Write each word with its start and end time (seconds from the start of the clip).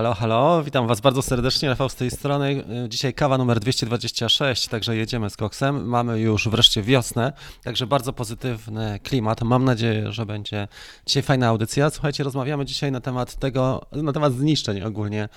Halo, 0.00 0.14
halo, 0.14 0.62
witam 0.64 0.86
Was 0.86 1.00
bardzo 1.00 1.22
serdecznie, 1.22 1.68
Rafał 1.68 1.88
z 1.88 1.94
tej 1.94 2.10
strony. 2.10 2.64
Dzisiaj 2.88 3.14
kawa 3.14 3.38
numer 3.38 3.60
226, 3.60 4.68
także 4.68 4.96
jedziemy 4.96 5.30
z 5.30 5.36
koksem. 5.36 5.86
Mamy 5.88 6.20
już 6.20 6.48
wreszcie 6.48 6.82
wiosnę, 6.82 7.32
także 7.64 7.86
bardzo 7.86 8.12
pozytywny 8.12 9.00
klimat. 9.02 9.42
Mam 9.42 9.64
nadzieję, 9.64 10.12
że 10.12 10.26
będzie 10.26 10.68
dzisiaj 11.06 11.22
fajna 11.22 11.48
audycja. 11.48 11.90
Słuchajcie, 11.90 12.24
rozmawiamy 12.24 12.64
dzisiaj 12.64 12.92
na 12.92 13.00
temat 13.00 13.34
tego, 13.36 13.86
na 13.92 14.12
temat 14.12 14.32
zniszczeń 14.32 14.82
ogólnie. 14.82 15.28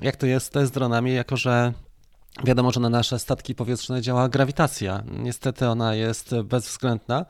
Jak 0.00 0.16
to 0.16 0.26
jest 0.26 0.54
z 0.64 0.70
dronami, 0.70 1.14
jako 1.14 1.36
że 1.36 1.72
Wiadomo, 2.44 2.72
że 2.72 2.80
na 2.80 2.88
nasze 2.88 3.18
statki 3.18 3.54
powietrzne 3.54 4.02
działa 4.02 4.28
grawitacja. 4.28 5.02
Niestety 5.18 5.68
ona 5.68 5.94
jest 5.94 6.34
bezwzględna 6.44 7.26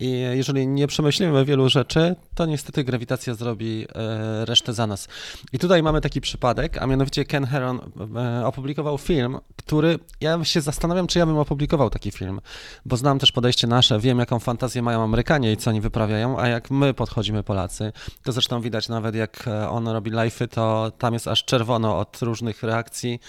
i 0.00 0.10
jeżeli 0.10 0.66
nie 0.66 0.86
przemyślimy 0.86 1.44
wielu 1.44 1.68
rzeczy, 1.68 2.16
to 2.34 2.46
niestety 2.46 2.84
grawitacja 2.84 3.34
zrobi 3.34 3.86
e, 3.94 4.44
resztę 4.44 4.72
za 4.72 4.86
nas. 4.86 5.08
I 5.52 5.58
tutaj 5.58 5.82
mamy 5.82 6.00
taki 6.00 6.20
przypadek, 6.20 6.78
a 6.82 6.86
mianowicie 6.86 7.24
Ken 7.24 7.46
Heron 7.46 7.80
e, 8.16 8.46
opublikował 8.46 8.98
film, 8.98 9.38
który 9.56 9.98
ja 10.20 10.44
się 10.44 10.60
zastanawiam, 10.60 11.06
czy 11.06 11.18
ja 11.18 11.26
bym 11.26 11.38
opublikował 11.38 11.90
taki 11.90 12.10
film, 12.10 12.40
bo 12.84 12.96
znam 12.96 13.18
też 13.18 13.32
podejście 13.32 13.66
nasze, 13.66 14.00
wiem 14.00 14.18
jaką 14.18 14.38
fantazję 14.38 14.82
mają 14.82 15.02
Amerykanie 15.02 15.52
i 15.52 15.56
co 15.56 15.70
oni 15.70 15.80
wyprawiają, 15.80 16.40
a 16.40 16.48
jak 16.48 16.70
my 16.70 16.94
podchodzimy 16.94 17.42
Polacy. 17.42 17.92
To 18.22 18.32
zresztą 18.32 18.60
widać 18.60 18.88
nawet 18.88 19.14
jak 19.14 19.48
e, 19.48 19.68
on 19.68 19.88
robi 19.88 20.10
live'y, 20.10 20.48
to 20.48 20.92
tam 20.98 21.14
jest 21.14 21.28
aż 21.28 21.44
czerwono 21.44 21.98
od 21.98 22.22
różnych 22.22 22.62
reakcji 22.62 23.20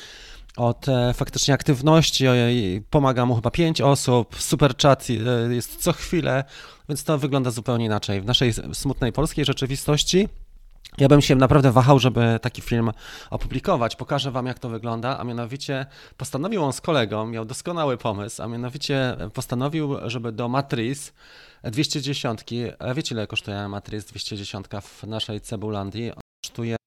od 0.57 0.85
faktycznie 1.13 1.53
aktywności. 1.53 2.25
Pomaga 2.89 3.25
mu 3.25 3.35
chyba 3.35 3.51
pięć 3.51 3.81
osób, 3.81 4.35
super 4.39 4.77
chat 4.77 5.07
e, 5.09 5.53
jest 5.53 5.75
co 5.75 5.93
chwilę, 5.93 6.43
więc 6.89 7.03
to 7.03 7.17
wygląda 7.17 7.51
zupełnie 7.51 7.85
inaczej. 7.85 8.21
W 8.21 8.25
naszej 8.25 8.53
smutnej 8.73 9.11
polskiej 9.11 9.45
rzeczywistości 9.45 10.27
ja 10.97 11.07
bym 11.07 11.21
się 11.21 11.35
naprawdę 11.35 11.71
wahał, 11.71 11.99
żeby 11.99 12.39
taki 12.41 12.61
film 12.61 12.91
opublikować. 13.29 13.95
Pokażę 13.95 14.31
wam, 14.31 14.45
jak 14.45 14.59
to 14.59 14.69
wygląda, 14.69 15.19
a 15.19 15.23
mianowicie 15.23 15.85
postanowił 16.17 16.63
on 16.63 16.73
z 16.73 16.81
kolegą, 16.81 17.27
miał 17.27 17.45
doskonały 17.45 17.97
pomysł, 17.97 18.43
a 18.43 18.47
mianowicie 18.47 19.17
postanowił, 19.33 19.97
żeby 20.05 20.31
do 20.31 20.47
Matrix 20.49 21.13
210, 21.63 22.41
wiecie 22.95 23.15
ile 23.15 23.27
kosztuje 23.27 23.67
Matrix 23.67 24.05
210 24.05 24.65
w 24.83 25.03
naszej 25.03 25.41
Cebulandii? 25.41 26.11
Kosztuje 26.45 26.80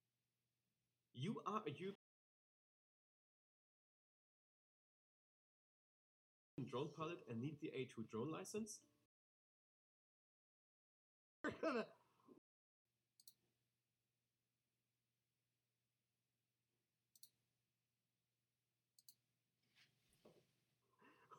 drone 6.75 6.89
pilot 6.97 7.19
and 7.31 7.41
need 7.41 7.57
the 7.63 7.69
A2 7.69 8.11
drone 8.11 8.33
license? 8.33 8.81
We're 11.45 11.51
gonna. 11.63 11.87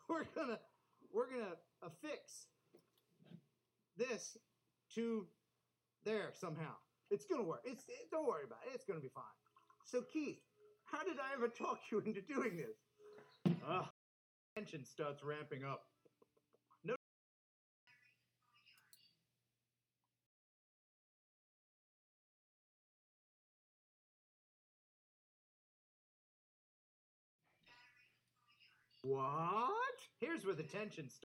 We're 0.08 0.24
gonna 0.34 0.60
we're 1.12 1.30
gonna 1.30 1.56
affix 1.84 2.46
this 3.98 4.38
to 4.94 5.28
there 6.06 6.32
somehow. 6.34 6.76
It's 7.12 7.26
gonna 7.26 7.44
work. 7.44 7.62
It's 7.66 7.84
it, 7.90 8.10
don't 8.10 8.26
worry 8.26 8.46
about 8.46 8.60
it. 8.68 8.76
It's 8.76 8.86
gonna 8.86 9.02
be 9.02 9.10
fine. 9.14 9.24
So 9.84 10.02
Keith, 10.14 10.40
how 10.86 11.04
did 11.04 11.18
I 11.20 11.34
ever 11.34 11.50
talk 11.50 11.80
you 11.92 12.00
into 12.00 12.22
doing 12.22 12.56
this? 12.56 13.58
Ugh 13.68 13.86
tension 14.56 14.86
starts 14.86 15.22
ramping 15.22 15.66
up. 15.66 15.84
What? 29.04 29.72
Here's 30.20 30.46
where 30.46 30.56
the 30.56 30.64
tension 30.64 31.10
starts. 31.10 31.26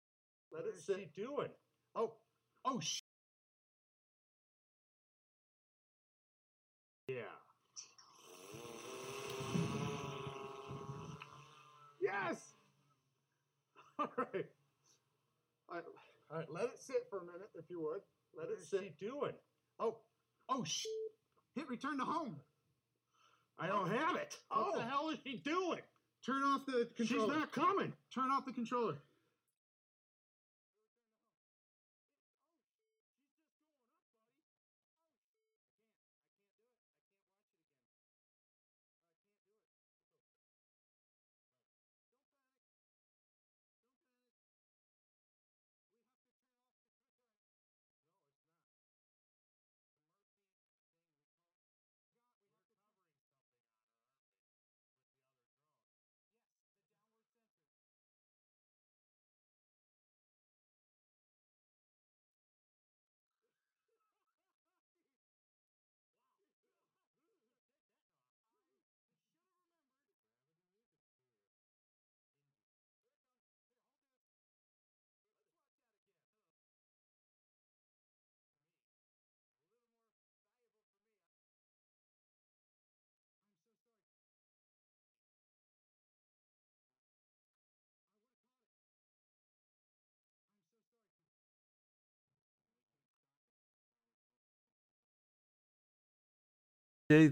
Let 0.52 0.66
it 0.66 0.78
sit. 0.78 0.96
What 0.98 1.08
doing? 1.16 1.48
Oh, 1.94 2.12
oh, 2.66 2.80
sh. 2.80 3.00
Yeah. 7.08 7.22
Yes. 11.98 12.51
All 14.02 14.08
right. 14.16 14.46
All 15.68 15.76
right. 15.76 15.84
All 16.30 16.38
right. 16.38 16.46
Let 16.52 16.64
it 16.64 16.78
sit 16.78 17.06
for 17.08 17.18
a 17.18 17.24
minute, 17.24 17.50
if 17.54 17.64
you 17.70 17.80
would. 17.80 18.00
Let 18.36 18.48
what 18.48 18.58
it 18.58 18.64
sit. 18.64 18.80
What 18.80 18.98
doing? 19.00 19.32
Oh. 19.78 19.96
Oh, 20.48 20.64
sh. 20.64 20.86
Hit 21.54 21.68
return 21.68 21.98
to 21.98 22.04
home. 22.04 22.36
I 23.58 23.66
don't 23.66 23.88
oh. 23.88 23.96
have 23.96 24.16
it. 24.16 24.34
Oh. 24.50 24.62
What 24.62 24.74
the 24.74 24.80
oh. 24.80 24.88
hell 24.88 25.10
is 25.10 25.18
she 25.24 25.36
doing? 25.44 25.80
Turn 26.26 26.42
off 26.42 26.66
the 26.66 26.88
controller. 26.96 27.28
She's 27.28 27.40
not 27.40 27.52
coming. 27.52 27.92
Turn 28.14 28.30
off 28.30 28.44
the 28.44 28.52
controller. 28.52 28.96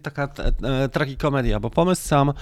Taka 0.03 0.29
e, 0.63 0.89
tragikomedia, 0.89 1.61
bo 1.61 1.71
pomysł 1.71 2.09
sam, 2.09 2.33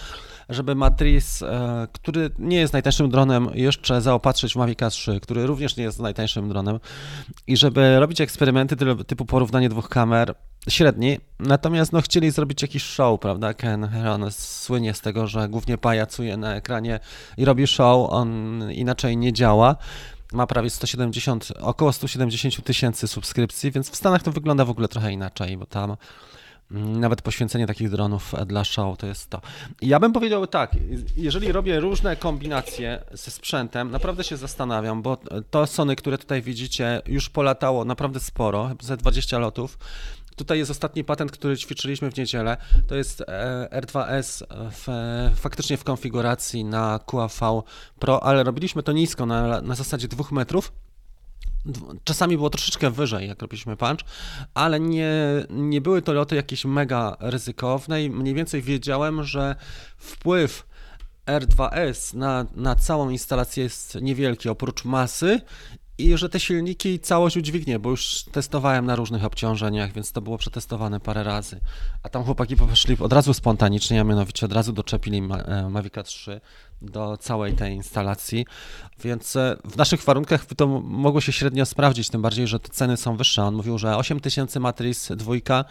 żeby 0.48 0.74
Matrix, 0.74 1.42
e, 1.42 1.88
który 1.92 2.30
nie 2.38 2.56
jest 2.56 2.72
najtańszym 2.72 3.10
dronem, 3.10 3.48
jeszcze 3.54 4.00
zaopatrzyć 4.00 4.52
w 4.52 4.56
Mavic 4.56 4.78
3, 4.90 5.20
który 5.20 5.46
również 5.46 5.76
nie 5.76 5.84
jest 5.84 6.00
najtańszym 6.00 6.48
dronem 6.48 6.80
i 7.46 7.56
żeby 7.56 8.00
robić 8.00 8.20
eksperymenty 8.20 8.76
typu 9.06 9.24
porównanie 9.24 9.68
dwóch 9.68 9.88
kamer, 9.88 10.34
średni, 10.68 11.18
natomiast 11.38 11.92
no 11.92 12.00
chcieli 12.00 12.30
zrobić 12.30 12.62
jakiś 12.62 12.82
show, 12.82 13.20
prawda? 13.20 13.54
Ken 13.54 13.88
Heron 13.88 14.30
słynie 14.30 14.94
z 14.94 15.00
tego, 15.00 15.26
że 15.26 15.48
głównie 15.48 15.78
pajacuje 15.78 16.36
na 16.36 16.54
ekranie 16.54 17.00
i 17.36 17.44
robi 17.44 17.66
show, 17.66 18.10
on 18.10 18.62
inaczej 18.72 19.16
nie 19.16 19.32
działa. 19.32 19.76
Ma 20.32 20.46
prawie 20.46 20.70
170, 20.70 21.52
około 21.60 21.92
170 21.92 22.64
tysięcy 22.64 23.08
subskrypcji, 23.08 23.70
więc 23.70 23.90
w 23.90 23.96
Stanach 23.96 24.22
to 24.22 24.32
wygląda 24.32 24.64
w 24.64 24.70
ogóle 24.70 24.88
trochę 24.88 25.12
inaczej, 25.12 25.56
bo 25.56 25.66
tam 25.66 25.96
nawet 26.70 27.22
poświęcenie 27.22 27.66
takich 27.66 27.90
dronów 27.90 28.34
dla 28.46 28.64
show 28.64 28.98
to 28.98 29.06
jest 29.06 29.30
to. 29.30 29.40
Ja 29.82 30.00
bym 30.00 30.12
powiedział 30.12 30.46
tak, 30.46 30.76
jeżeli 31.16 31.52
robię 31.52 31.80
różne 31.80 32.16
kombinacje 32.16 33.04
ze 33.12 33.30
sprzętem, 33.30 33.90
naprawdę 33.90 34.24
się 34.24 34.36
zastanawiam, 34.36 35.02
bo 35.02 35.18
to 35.50 35.66
Sony, 35.66 35.96
które 35.96 36.18
tutaj 36.18 36.42
widzicie, 36.42 37.02
już 37.06 37.30
polatało 37.30 37.84
naprawdę 37.84 38.20
sporo, 38.20 38.70
ze 38.80 38.96
20 38.96 39.38
lotów. 39.38 39.78
Tutaj 40.36 40.58
jest 40.58 40.70
ostatni 40.70 41.04
patent, 41.04 41.32
który 41.32 41.56
ćwiczyliśmy 41.56 42.10
w 42.10 42.16
niedzielę. 42.16 42.56
To 42.86 42.94
jest 42.94 43.20
e, 43.20 43.68
R2S 43.72 44.44
w, 44.70 44.86
faktycznie 45.40 45.76
w 45.76 45.84
konfiguracji 45.84 46.64
na 46.64 47.00
QAV 47.06 47.62
Pro, 47.98 48.22
ale 48.22 48.44
robiliśmy 48.44 48.82
to 48.82 48.92
nisko, 48.92 49.26
na, 49.26 49.62
na 49.62 49.74
zasadzie 49.74 50.08
2 50.08 50.24
metrów 50.30 50.72
Czasami 52.04 52.36
było 52.36 52.50
troszeczkę 52.50 52.90
wyżej, 52.90 53.28
jak 53.28 53.42
robiliśmy 53.42 53.76
punch, 53.76 54.00
ale 54.54 54.80
nie, 54.80 55.12
nie 55.50 55.80
były 55.80 56.02
to 56.02 56.12
loty 56.12 56.36
jakieś 56.36 56.64
mega 56.64 57.16
ryzykowne 57.20 58.04
i 58.04 58.10
mniej 58.10 58.34
więcej 58.34 58.62
wiedziałem, 58.62 59.24
że 59.24 59.56
wpływ 59.96 60.66
R2S 61.26 62.14
na, 62.14 62.46
na 62.54 62.74
całą 62.74 63.10
instalację 63.10 63.62
jest 63.62 63.98
niewielki, 64.02 64.48
oprócz 64.48 64.84
masy 64.84 65.40
i 65.98 66.16
że 66.16 66.28
te 66.28 66.40
silniki 66.40 67.00
całość 67.00 67.36
udźwignie, 67.36 67.78
bo 67.78 67.90
już 67.90 68.24
testowałem 68.32 68.86
na 68.86 68.96
różnych 68.96 69.24
obciążeniach, 69.24 69.92
więc 69.92 70.12
to 70.12 70.20
było 70.20 70.38
przetestowane 70.38 71.00
parę 71.00 71.24
razy. 71.24 71.60
A 72.02 72.08
tam 72.08 72.24
chłopaki 72.24 72.56
poszli 72.56 72.96
od 73.00 73.12
razu 73.12 73.34
spontanicznie, 73.34 74.00
a 74.00 74.04
mianowicie 74.04 74.46
od 74.46 74.52
razu 74.52 74.72
doczepili 74.72 75.18
e, 75.18 75.68
Mavica 75.68 76.02
3 76.02 76.40
do 76.82 77.16
całej 77.16 77.52
tej 77.52 77.74
instalacji, 77.74 78.46
więc 79.04 79.36
e, 79.36 79.56
w 79.64 79.76
naszych 79.76 80.04
warunkach 80.04 80.46
to 80.56 80.66
mogło 80.82 81.20
się 81.20 81.32
średnio 81.32 81.66
sprawdzić, 81.66 82.10
tym 82.10 82.22
bardziej, 82.22 82.46
że 82.46 82.60
te 82.60 82.68
ceny 82.68 82.96
są 82.96 83.16
wyższe. 83.16 83.42
On 83.42 83.54
mówił, 83.54 83.78
że 83.78 83.96
8000 83.96 84.60
Matrix 84.60 85.12
dwójka 85.16 85.64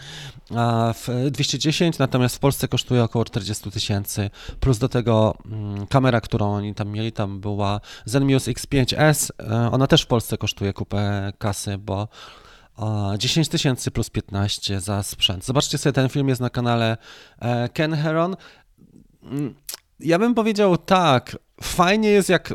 w 0.94 1.27
210, 1.31 1.98
natomiast 1.98 2.36
w 2.36 2.39
Polsce 2.39 2.68
kosztuje 2.68 3.04
około 3.04 3.25
40 3.25 3.71
tysięcy, 3.71 4.30
plus 4.59 4.77
do 4.77 4.89
tego 4.89 5.36
mm, 5.45 5.88
kamera, 5.88 6.21
którą 6.21 6.54
oni 6.54 6.75
tam 6.75 6.89
mieli, 6.89 7.12
tam 7.12 7.39
była 7.39 7.81
Zenmuse 8.06 8.51
X5S, 8.51 9.30
e, 9.39 9.71
ona 9.71 9.88
też 9.88 10.01
w 10.01 10.07
Polsce 10.07 10.38
kosztuje 10.38 10.74
kupę 10.74 11.33
kasy, 11.38 11.77
bo 11.77 12.07
a, 12.77 13.13
10 13.18 13.50
tysięcy 13.50 13.92
plus 13.92 14.10
15 14.10 14.81
za 14.81 15.03
sprzęt. 15.03 15.45
Zobaczcie 15.45 15.77
sobie, 15.77 15.94
ten 15.94 16.10
film 16.10 16.30
jest 16.30 16.42
na 16.42 16.50
kanale 16.50 16.98
e, 17.39 17.69
Ken 17.69 17.94
Heron. 17.94 18.36
Ja 20.00 20.20
bym 20.20 20.36
powiedział 20.36 20.78
tak, 20.78 21.38
fajnie 21.62 22.10
jest 22.10 22.30
jak 22.30 22.54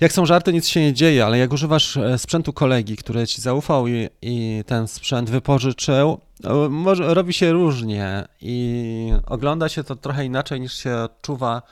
jak 0.00 0.12
są 0.12 0.26
żarty, 0.26 0.52
nic 0.52 0.68
się 0.68 0.80
nie 0.80 0.92
dzieje, 0.92 1.26
ale 1.26 1.38
jak 1.38 1.52
używasz 1.52 1.96
e, 1.96 2.18
sprzętu 2.18 2.52
kolegi, 2.52 2.96
który 2.96 3.26
ci 3.26 3.40
zaufał 3.40 3.88
i, 3.88 4.08
i 4.22 4.64
ten 4.66 4.88
sprzęt 4.88 5.30
wypożyczył, 5.30 6.20
e, 6.44 6.68
może, 6.68 7.14
robi 7.14 7.32
się 7.32 7.52
różnie 7.52 8.28
i 8.40 9.12
ogląda 9.26 9.68
się 9.68 9.84
to 9.84 9.96
trochę 9.96 10.24
inaczej 10.24 10.60
niż 10.60 10.72
się 10.72 10.96
odczuwa 10.96 11.62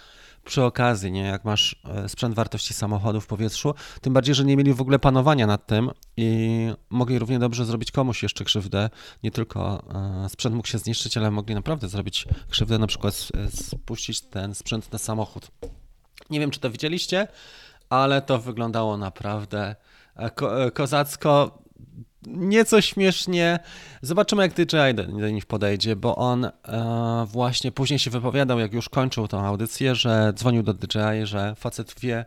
przy 0.44 0.62
okazji, 0.62 1.12
nie? 1.12 1.20
Jak 1.22 1.44
masz 1.44 1.80
e, 1.84 2.08
sprzęt 2.08 2.34
wartości 2.34 2.74
samochodu 2.74 3.20
w 3.20 3.26
powietrzu, 3.26 3.74
tym 4.00 4.12
bardziej, 4.12 4.34
że 4.34 4.44
nie 4.44 4.56
mieli 4.56 4.74
w 4.74 4.80
ogóle 4.80 4.98
panowania 4.98 5.46
nad 5.46 5.66
tym 5.66 5.90
i 6.16 6.68
mogli 6.90 7.18
równie 7.18 7.38
dobrze 7.38 7.64
zrobić 7.64 7.90
komuś 7.90 8.22
jeszcze 8.22 8.44
krzywdę. 8.44 8.90
Nie 9.22 9.30
tylko 9.30 9.82
e, 10.24 10.28
sprzęt 10.28 10.54
mógł 10.56 10.68
się 10.68 10.78
zniszczyć, 10.78 11.16
ale 11.16 11.30
mogli 11.30 11.54
naprawdę 11.54 11.88
zrobić 11.88 12.26
krzywdę, 12.50 12.78
na 12.78 12.86
przykład 12.86 13.14
s- 13.14 13.32
spuścić 13.66 14.20
ten 14.20 14.54
sprzęt 14.54 14.92
na 14.92 14.98
samochód. 14.98 15.50
Nie 16.30 16.40
wiem, 16.40 16.50
czy 16.50 16.60
to 16.60 16.70
widzieliście, 16.70 17.28
ale 17.90 18.22
to 18.22 18.38
wyglądało 18.38 18.96
naprawdę 18.96 19.76
e, 20.16 20.30
ko- 20.30 20.64
e, 20.66 20.70
kozacko. 20.70 21.58
Nieco 22.26 22.80
śmiesznie. 22.80 23.58
Zobaczymy, 24.02 24.42
jak 24.42 24.52
DJI 24.52 24.94
do, 24.94 25.30
nich 25.30 25.46
podejdzie, 25.46 25.96
bo 25.96 26.16
on 26.16 26.44
e, 26.44 26.52
właśnie 27.28 27.72
później 27.72 27.98
się 27.98 28.10
wypowiadał, 28.10 28.58
jak 28.58 28.72
już 28.72 28.88
kończył 28.88 29.28
tą 29.28 29.40
audycję, 29.40 29.94
że 29.94 30.32
dzwonił 30.34 30.62
do 30.62 30.74
DJI, 30.74 31.26
że 31.26 31.54
facet 31.54 31.94
wie, 32.00 32.24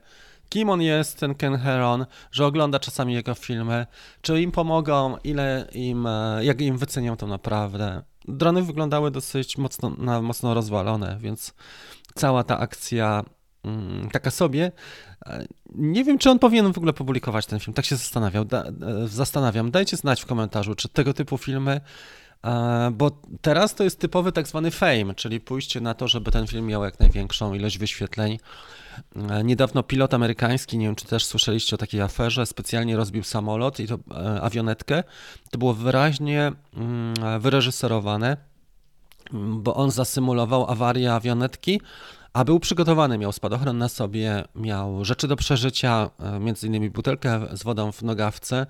kim 0.49 0.69
on 0.69 0.81
jest, 0.81 1.19
ten 1.19 1.35
Ken 1.35 1.57
Heron, 1.57 2.05
że 2.31 2.45
ogląda 2.45 2.79
czasami 2.79 3.13
jego 3.13 3.35
filmy, 3.35 3.85
czy 4.21 4.41
im 4.41 4.51
pomogą, 4.51 5.17
ile 5.23 5.67
im, 5.73 6.07
e, 6.07 6.45
jak 6.45 6.61
im 6.61 6.77
wycenią 6.77 7.17
to 7.17 7.27
naprawdę. 7.27 8.01
Drony 8.27 8.63
wyglądały 8.63 9.11
dosyć 9.11 9.57
mocno, 9.57 9.89
na, 9.97 10.21
mocno 10.21 10.53
rozwalone, 10.53 11.17
więc 11.21 11.53
cała 12.15 12.43
ta 12.43 12.59
akcja 12.59 13.23
taka 14.11 14.31
sobie. 14.31 14.71
E, 15.25 15.45
Nie 15.75 16.03
wiem, 16.03 16.17
czy 16.17 16.29
on 16.29 16.39
powinien 16.39 16.73
w 16.73 16.77
ogóle 16.77 16.93
publikować 16.93 17.45
ten 17.45 17.59
film. 17.59 17.73
Tak 17.73 17.85
się 17.85 17.95
zastanawiał. 17.95 18.45
E, 18.53 19.07
zastanawiam. 19.07 19.71
Dajcie 19.71 19.97
znać 19.97 20.21
w 20.21 20.25
komentarzu, 20.25 20.75
czy 20.75 20.89
tego 20.89 21.13
typu 21.13 21.37
filmy. 21.37 21.81
e, 22.45 22.91
Bo 22.93 23.21
teraz 23.41 23.75
to 23.75 23.83
jest 23.83 23.99
typowy 23.99 24.31
tak 24.31 24.47
zwany 24.47 24.71
fame, 24.71 25.15
czyli 25.15 25.39
pójście 25.39 25.81
na 25.81 25.93
to, 25.93 26.07
żeby 26.07 26.31
ten 26.31 26.47
film 26.47 26.65
miał 26.65 26.83
jak 26.83 26.99
największą 26.99 27.53
ilość 27.53 27.77
wyświetleń. 27.77 28.37
Niedawno 29.43 29.83
pilot 29.83 30.13
amerykański, 30.13 30.77
nie 30.77 30.85
wiem 30.85 30.95
czy 30.95 31.05
też 31.05 31.25
słyszeliście 31.25 31.75
o 31.75 31.77
takiej 31.77 32.01
aferze, 32.01 32.45
specjalnie 32.45 32.97
rozbił 32.97 33.23
samolot 33.23 33.79
i 33.79 33.87
to 33.87 33.97
awionetkę. 34.41 35.03
To 35.51 35.57
było 35.57 35.73
wyraźnie 35.73 36.51
mm, 36.73 37.13
wyreżyserowane, 37.41 38.37
mm, 39.33 39.63
bo 39.63 39.75
on 39.75 39.91
zasymulował 39.91 40.71
awarię 40.71 41.13
awionetki, 41.13 41.81
a 42.37 42.43
był 42.45 42.59
przygotowany, 42.59 43.17
miał 43.17 43.31
spadochron 43.31 43.77
na 43.77 43.89
sobie, 43.89 44.43
miał 44.55 45.05
rzeczy 45.05 45.27
do 45.27 45.35
przeżycia, 45.35 46.09
e, 46.19 46.39
między 46.39 46.67
innymi 46.67 46.89
butelkę 46.89 47.47
z 47.51 47.63
wodą 47.63 47.91
w 47.91 48.03
nogawce 48.03 48.65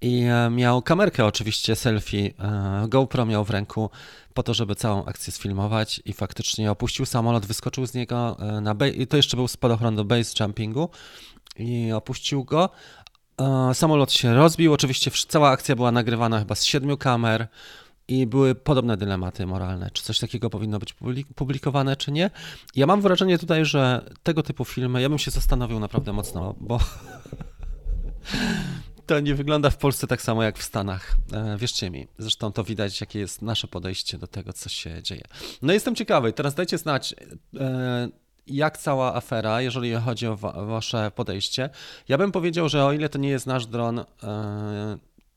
i 0.00 0.22
e, 0.22 0.50
miał 0.50 0.82
kamerkę 0.82 1.24
oczywiście 1.24 1.76
selfie, 1.76 2.34
e, 2.38 2.88
GoPro 2.88 3.26
miał 3.26 3.44
w 3.44 3.50
ręku 3.50 3.90
po 4.34 4.42
to, 4.42 4.54
żeby 4.54 4.74
całą 4.74 5.04
akcję 5.04 5.32
sfilmować 5.32 6.00
i 6.04 6.12
faktycznie 6.12 6.70
opuścił 6.70 7.06
samolot, 7.06 7.46
wyskoczył 7.46 7.86
z 7.86 7.94
niego 7.94 8.36
na 8.62 8.74
base, 8.74 8.90
i 8.90 9.06
to 9.06 9.16
jeszcze 9.16 9.36
był 9.36 9.48
spadochron 9.48 9.96
do 9.96 10.04
base 10.04 10.44
jumpingu 10.44 10.88
i 11.56 11.92
opuścił 11.92 12.44
go. 12.44 12.70
Samolot 13.72 14.12
się 14.12 14.34
rozbił, 14.34 14.72
oczywiście 14.72 15.10
cała 15.28 15.50
akcja 15.50 15.76
była 15.76 15.92
nagrywana 15.92 16.38
chyba 16.38 16.54
z 16.54 16.64
siedmiu 16.64 16.96
kamer 16.96 17.48
i 18.08 18.26
były 18.26 18.54
podobne 18.54 18.96
dylematy 18.96 19.46
moralne, 19.46 19.90
czy 19.92 20.02
coś 20.02 20.18
takiego 20.18 20.50
powinno 20.50 20.78
być 20.78 20.94
publik- 20.94 21.34
publikowane, 21.34 21.96
czy 21.96 22.12
nie. 22.12 22.30
Ja 22.76 22.86
mam 22.86 23.00
wrażenie 23.00 23.38
tutaj, 23.38 23.64
że 23.64 24.10
tego 24.22 24.42
typu 24.42 24.64
filmy, 24.64 25.02
ja 25.02 25.08
bym 25.08 25.18
się 25.18 25.30
zastanowił 25.30 25.80
naprawdę 25.80 26.12
mocno, 26.12 26.54
bo 26.60 26.78
to 29.06 29.20
nie 29.20 29.34
wygląda 29.34 29.70
w 29.70 29.76
Polsce 29.76 30.06
tak 30.06 30.22
samo 30.22 30.42
jak 30.42 30.58
w 30.58 30.62
Stanach. 30.62 31.16
E, 31.32 31.56
Wierzcie 31.58 31.90
mi. 31.90 32.06
Zresztą 32.18 32.52
to 32.52 32.64
widać, 32.64 33.00
jakie 33.00 33.18
jest 33.18 33.42
nasze 33.42 33.68
podejście 33.68 34.18
do 34.18 34.26
tego, 34.26 34.52
co 34.52 34.68
się 34.68 35.02
dzieje. 35.02 35.22
No 35.62 35.72
jestem 35.72 35.94
ciekawy. 35.94 36.32
Teraz 36.32 36.54
dajcie 36.54 36.78
znać, 36.78 37.14
e, 37.60 38.08
jak 38.46 38.78
cała 38.78 39.14
afera, 39.14 39.60
jeżeli 39.60 39.94
chodzi 39.94 40.26
o 40.26 40.36
wa- 40.36 40.64
wasze 40.66 41.10
podejście. 41.14 41.70
Ja 42.08 42.18
bym 42.18 42.32
powiedział, 42.32 42.68
że 42.68 42.84
o 42.84 42.92
ile 42.92 43.08
to 43.08 43.18
nie 43.18 43.28
jest 43.28 43.46
nasz 43.46 43.66
dron, 43.66 43.98
e, 43.98 44.04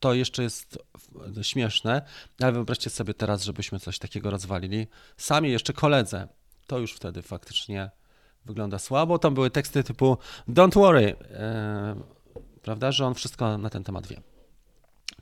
to 0.00 0.14
jeszcze 0.14 0.42
jest 0.42 0.78
śmieszne, 1.42 2.02
ale 2.40 2.52
wyobraźcie 2.52 2.90
sobie 2.90 3.14
teraz, 3.14 3.42
żebyśmy 3.42 3.80
coś 3.80 3.98
takiego 3.98 4.30
rozwalili. 4.30 4.86
Sami 5.16 5.50
jeszcze 5.50 5.72
koledze. 5.72 6.28
To 6.66 6.78
już 6.78 6.92
wtedy 6.92 7.22
faktycznie 7.22 7.90
wygląda 8.44 8.78
słabo. 8.78 9.18
Tam 9.18 9.34
były 9.34 9.50
teksty 9.50 9.84
typu 9.84 10.18
Don't 10.48 10.74
worry, 10.74 11.16
e, 11.30 11.96
prawda, 12.62 12.92
że 12.92 13.06
on 13.06 13.14
wszystko 13.14 13.58
na 13.58 13.70
ten 13.70 13.84
temat 13.84 14.06
wie. 14.06 14.20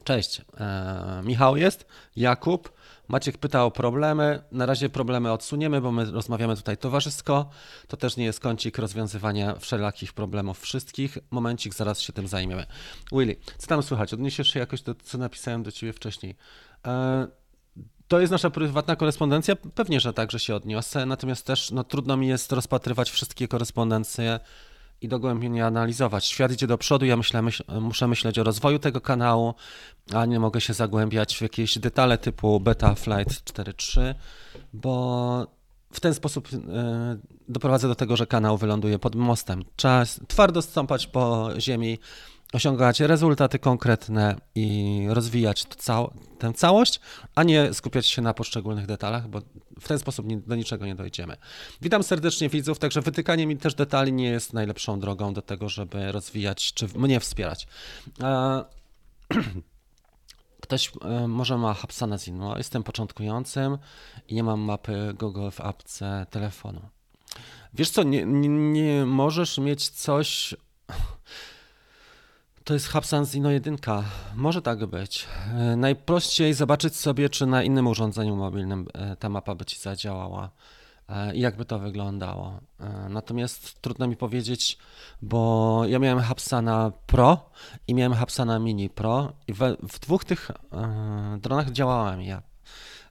Cześć, 0.05 0.43
e, 0.61 1.23
Michał 1.25 1.57
jest, 1.57 1.87
Jakub, 2.17 2.73
Maciek 3.09 3.39
pyta 3.39 3.65
o 3.65 3.71
problemy. 3.71 4.43
Na 4.53 4.67
razie 4.67 4.89
problemy 4.89 5.33
odsuniemy, 5.33 5.81
bo 5.81 5.93
my 5.93 6.05
rozmawiamy 6.05 6.57
tutaj 6.57 6.77
towarzysko. 6.77 7.51
To 7.89 7.97
też 7.97 8.17
nie 8.17 8.25
jest 8.25 8.41
kącik 8.41 8.79
rozwiązywania 8.79 9.55
wszelakich 9.55 10.13
problemów 10.13 10.61
wszystkich. 10.61 11.19
Momencik, 11.31 11.75
zaraz 11.75 12.01
się 12.01 12.13
tym 12.13 12.29
zajmiemy. 12.29 12.67
Willy, 13.13 13.37
co 13.59 13.67
tam 13.67 13.83
słychać? 13.83 14.15
Odniesiesz 14.15 14.49
się 14.49 14.61
jakoś 14.61 14.83
do 14.83 14.95
co 14.95 15.19
napisałem 15.19 15.63
do 15.63 15.73
ciebie 15.73 15.93
wcześniej. 15.93 16.37
E, 16.87 17.27
to 18.09 18.21
jest 18.21 18.31
nasza 18.31 18.51
prywatna 18.51 18.97
korespondencja? 18.97 19.57
Pewnie, 19.57 20.01
że 20.01 20.13
tak, 20.13 20.31
że 20.31 20.39
się 20.39 20.55
odniosę, 20.55 21.07
natomiast 21.07 21.47
też 21.47 21.71
no, 21.71 21.85
trudno 21.85 22.17
mi 22.17 22.29
jest 22.29 22.53
rozpatrywać 22.53 23.11
wszystkie 23.11 23.49
korespondencje 23.49 24.41
i 25.01 25.09
dogłębnie 25.09 25.67
analizować. 25.67 26.25
Świat 26.27 26.53
idzie 26.53 26.67
do 26.67 26.79
przodu, 26.79 27.07
ja 27.07 27.17
myślę, 27.17 27.43
myśl, 27.43 27.65
muszę 27.81 28.09
myśleć 28.09 28.39
o 28.39 28.45
rozwoju 28.45 28.79
tego 28.79 29.01
kanału, 29.01 29.55
a 30.15 30.27
nie 30.27 30.41
mogę 30.41 30.61
się 30.61 30.75
zagłębiać 30.75 31.37
w 31.37 31.41
jakieś 31.41 31.79
detale 31.79 32.19
typu 32.19 32.61
Beta 32.61 32.95
Flight 32.95 33.53
4.3, 33.53 34.15
bo 34.73 35.47
w 35.93 36.01
ten 36.01 36.15
sposób 36.15 36.49
e, 36.53 37.17
doprowadzę 37.49 37.89
do 37.89 37.95
tego, 37.95 38.17
że 38.17 38.27
kanał 38.27 38.59
wyląduje 38.59 38.99
pod 38.99 39.15
mostem. 39.15 39.65
Trzeba 39.77 40.05
twardo 40.29 40.63
stąpać 40.63 41.07
po 41.07 41.51
ziemi, 41.59 41.99
osiągać 42.53 43.01
rezultaty 43.01 43.59
konkretne 43.59 44.37
i 44.55 45.07
rozwijać 45.11 45.65
cał- 45.65 46.11
tę 46.39 46.53
całość, 46.53 47.01
a 47.35 47.43
nie 47.43 47.75
skupiać 47.75 48.07
się 48.07 48.23
na 48.23 48.35
poszczególnych 48.35 48.87
detalach, 48.87 49.29
bo 49.29 49.41
w 49.81 49.89
ten 49.89 49.99
sposób 49.99 50.27
do 50.47 50.57
niczego 50.57 50.87
nie 50.87 50.95
dojdziemy. 50.95 51.37
Witam 51.83 52.03
serdecznie 52.03 52.49
widzów, 52.49 52.79
także 52.79 53.01
wytykanie 53.01 53.47
mi 53.47 53.57
też 53.57 53.75
detali 53.75 54.13
nie 54.13 54.29
jest 54.29 54.53
najlepszą 54.53 55.01
drogą 55.01 55.35
do 55.35 55.43
tego, 55.43 55.69
żeby 55.69 56.13
rozwijać 56.13 56.73
czy 56.73 56.87
mnie 56.95 57.21
wspierać. 57.21 57.67
E, 58.21 58.65
Ktoś 60.61 60.93
e, 61.03 61.29
może 61.29 61.59
ma 61.59 61.75
Hapsana 61.75 62.19
Zinno, 62.19 62.59
jestem 62.59 62.83
początkującym 62.83 63.79
i 64.29 64.35
nie 64.35 64.43
mam 64.43 64.61
mapy 64.61 65.15
Google 65.19 65.51
w 65.51 65.61
apce 65.61 66.27
telefonu. 66.31 66.81
Wiesz 67.75 67.91
co, 67.91 68.03
nie, 68.03 68.25
nie, 68.25 68.49
nie 68.49 69.07
możesz 69.07 69.59
mieć 69.59 69.89
coś... 69.89 70.55
To 72.67 72.75
jest 72.75 72.89
Hapsan 72.89 73.27
Zino 73.27 73.51
1. 73.51 73.77
Może 74.35 74.63
tak 74.63 74.87
być. 74.87 75.27
E, 75.55 75.77
Najprościej 75.77 76.55
zobaczyć 76.55 76.97
sobie, 76.97 77.29
czy 77.29 77.47
na 77.47 77.63
innym 77.63 77.87
urządzeniu 77.87 78.37
mobilnym 78.37 78.87
e, 78.95 79.17
ta 79.17 79.29
mapa 79.29 79.55
by 79.55 79.65
ci 79.65 79.79
zadziałała 79.79 80.51
e, 81.09 81.35
i 81.35 81.41
jakby 81.41 81.65
to 81.65 81.79
wyglądało. 81.79 82.61
Natomiast 83.09 83.81
trudno 83.81 84.07
mi 84.07 84.17
powiedzieć, 84.17 84.79
bo 85.23 85.83
ja 85.89 85.99
miałem 85.99 86.21
Hapsana 86.21 86.93
Pro 87.07 87.51
i 87.89 87.95
miałem 87.95 88.15
Hapsana 88.15 88.59
Mini 88.59 88.91
Pro 88.91 89.33
i 89.49 89.53
we, 89.53 89.77
w 89.89 89.99
dwóch 89.99 90.25
tych 90.25 90.51
dronach 91.39 91.71
działała 91.71 92.17
mi 92.17 92.27
ja. 92.27 92.43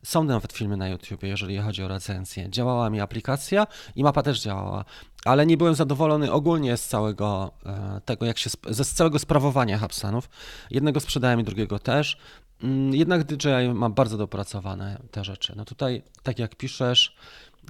Są 0.05 0.23
nawet 0.23 0.53
filmy 0.53 0.77
na 0.77 0.87
YouTubie, 0.87 1.27
jeżeli 1.29 1.57
chodzi 1.57 1.83
o 1.83 1.87
recenzję. 1.87 2.49
Działała 2.49 2.89
mi 2.89 3.01
aplikacja 3.01 3.67
i 3.95 4.03
mapa 4.03 4.23
też 4.23 4.41
działała, 4.41 4.85
ale 5.25 5.45
nie 5.45 5.57
byłem 5.57 5.75
zadowolony 5.75 6.31
ogólnie 6.31 6.77
z 6.77 6.87
całego 6.87 7.51
e, 7.65 8.01
tego, 8.05 8.25
jak 8.25 8.37
się, 8.37 8.49
ze 8.69 8.85
z 8.85 8.93
całego 8.93 9.19
sprawowania 9.19 9.77
Hubsanów. 9.79 10.29
Jednego 10.71 10.99
sprzedałem 10.99 11.39
i 11.39 11.43
drugiego 11.43 11.79
też. 11.79 12.17
Mm, 12.63 12.95
Jednak 12.95 13.23
DJI 13.23 13.73
ma 13.73 13.89
bardzo 13.89 14.17
dopracowane 14.17 14.97
te 15.11 15.23
rzeczy. 15.23 15.53
No 15.55 15.65
tutaj, 15.65 16.03
tak 16.23 16.39
jak 16.39 16.55
piszesz, 16.55 17.15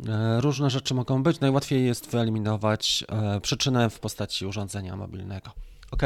e, 0.08 0.42
różne 0.42 0.70
rzeczy 0.70 0.94
mogą 0.94 1.24
być. 1.24 1.40
Najłatwiej 1.40 1.86
jest 1.86 2.12
wyeliminować 2.12 3.04
e, 3.10 3.42
przyczynę 3.42 3.90
w 3.90 4.00
postaci 4.00 4.46
urządzenia 4.46 4.96
mobilnego. 4.96 5.52
Ok. 5.92 6.02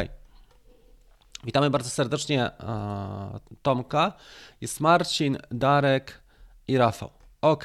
Witamy 1.43 1.69
bardzo 1.69 1.89
serdecznie 1.89 2.45
e, 2.45 3.39
Tomka. 3.61 4.13
Jest 4.61 4.79
Marcin, 4.79 5.37
Darek 5.51 6.21
i 6.67 6.77
Rafał. 6.77 7.09
Ok. 7.41 7.63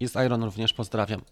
Jest 0.00 0.16
Iron 0.26 0.42
również, 0.42 0.72
pozdrawiam. 0.72 1.22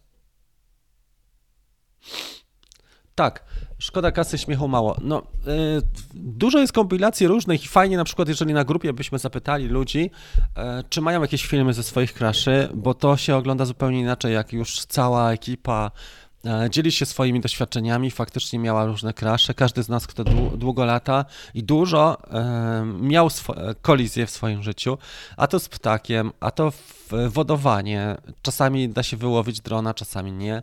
Tak, 3.17 3.45
szkoda 3.79 4.13
kasy, 4.13 4.39
śmiechu 4.39 4.69
mało. 4.69 4.97
No, 5.01 5.23
y, 5.23 5.83
dużo 6.15 6.59
jest 6.59 6.73
kompilacji 6.73 7.27
różnych 7.27 7.65
i 7.65 7.69
fajnie 7.69 7.97
na 7.97 8.05
przykład, 8.05 8.29
jeżeli 8.29 8.55
na 8.55 8.65
grupie 8.65 8.93
byśmy 8.93 9.19
zapytali 9.19 9.69
ludzi, 9.69 10.11
e, 10.57 10.85
czy 10.89 11.01
mają 11.01 11.23
jakieś 11.23 11.47
filmy 11.47 11.75
ze 11.75 11.83
swoich 11.83 12.13
kraszy, 12.13 12.69
bo 12.75 12.95
to 12.95 13.17
się 13.17 13.37
ogląda 13.37 13.65
zupełnie 13.65 14.01
inaczej, 14.01 14.35
jak 14.35 14.53
już 14.53 14.85
cała 14.85 15.33
ekipa 15.33 15.91
e, 15.91 16.26
dzieli 16.71 16.93
się 16.93 17.07
swoimi 17.07 17.41
doświadczeniami, 17.41 18.11
faktycznie 18.11 18.59
miała 18.59 18.87
różne 18.87 19.13
krasze. 19.15 19.55
Każdy 19.55 19.83
z 19.83 19.89
nas, 19.89 20.07
kto 20.07 20.25
dłu- 20.25 20.57
długo 20.57 20.85
lata 20.85 21.25
i 21.55 21.65
dużo 21.65 22.19
e, 22.31 22.85
miał 23.01 23.27
e, 23.27 23.75
kolizje 23.83 24.27
w 24.27 24.31
swoim 24.31 24.63
życiu, 24.63 24.99
a 25.37 25.47
to 25.47 25.59
z 25.59 25.69
ptakiem, 25.69 26.33
a 26.41 26.51
to 26.51 26.73
wodowanie. 27.29 28.17
Czasami 28.43 28.89
da 28.89 29.03
się 29.03 29.17
wyłowić 29.17 29.61
drona, 29.61 29.95
czasami 29.95 30.33
nie. 30.33 30.63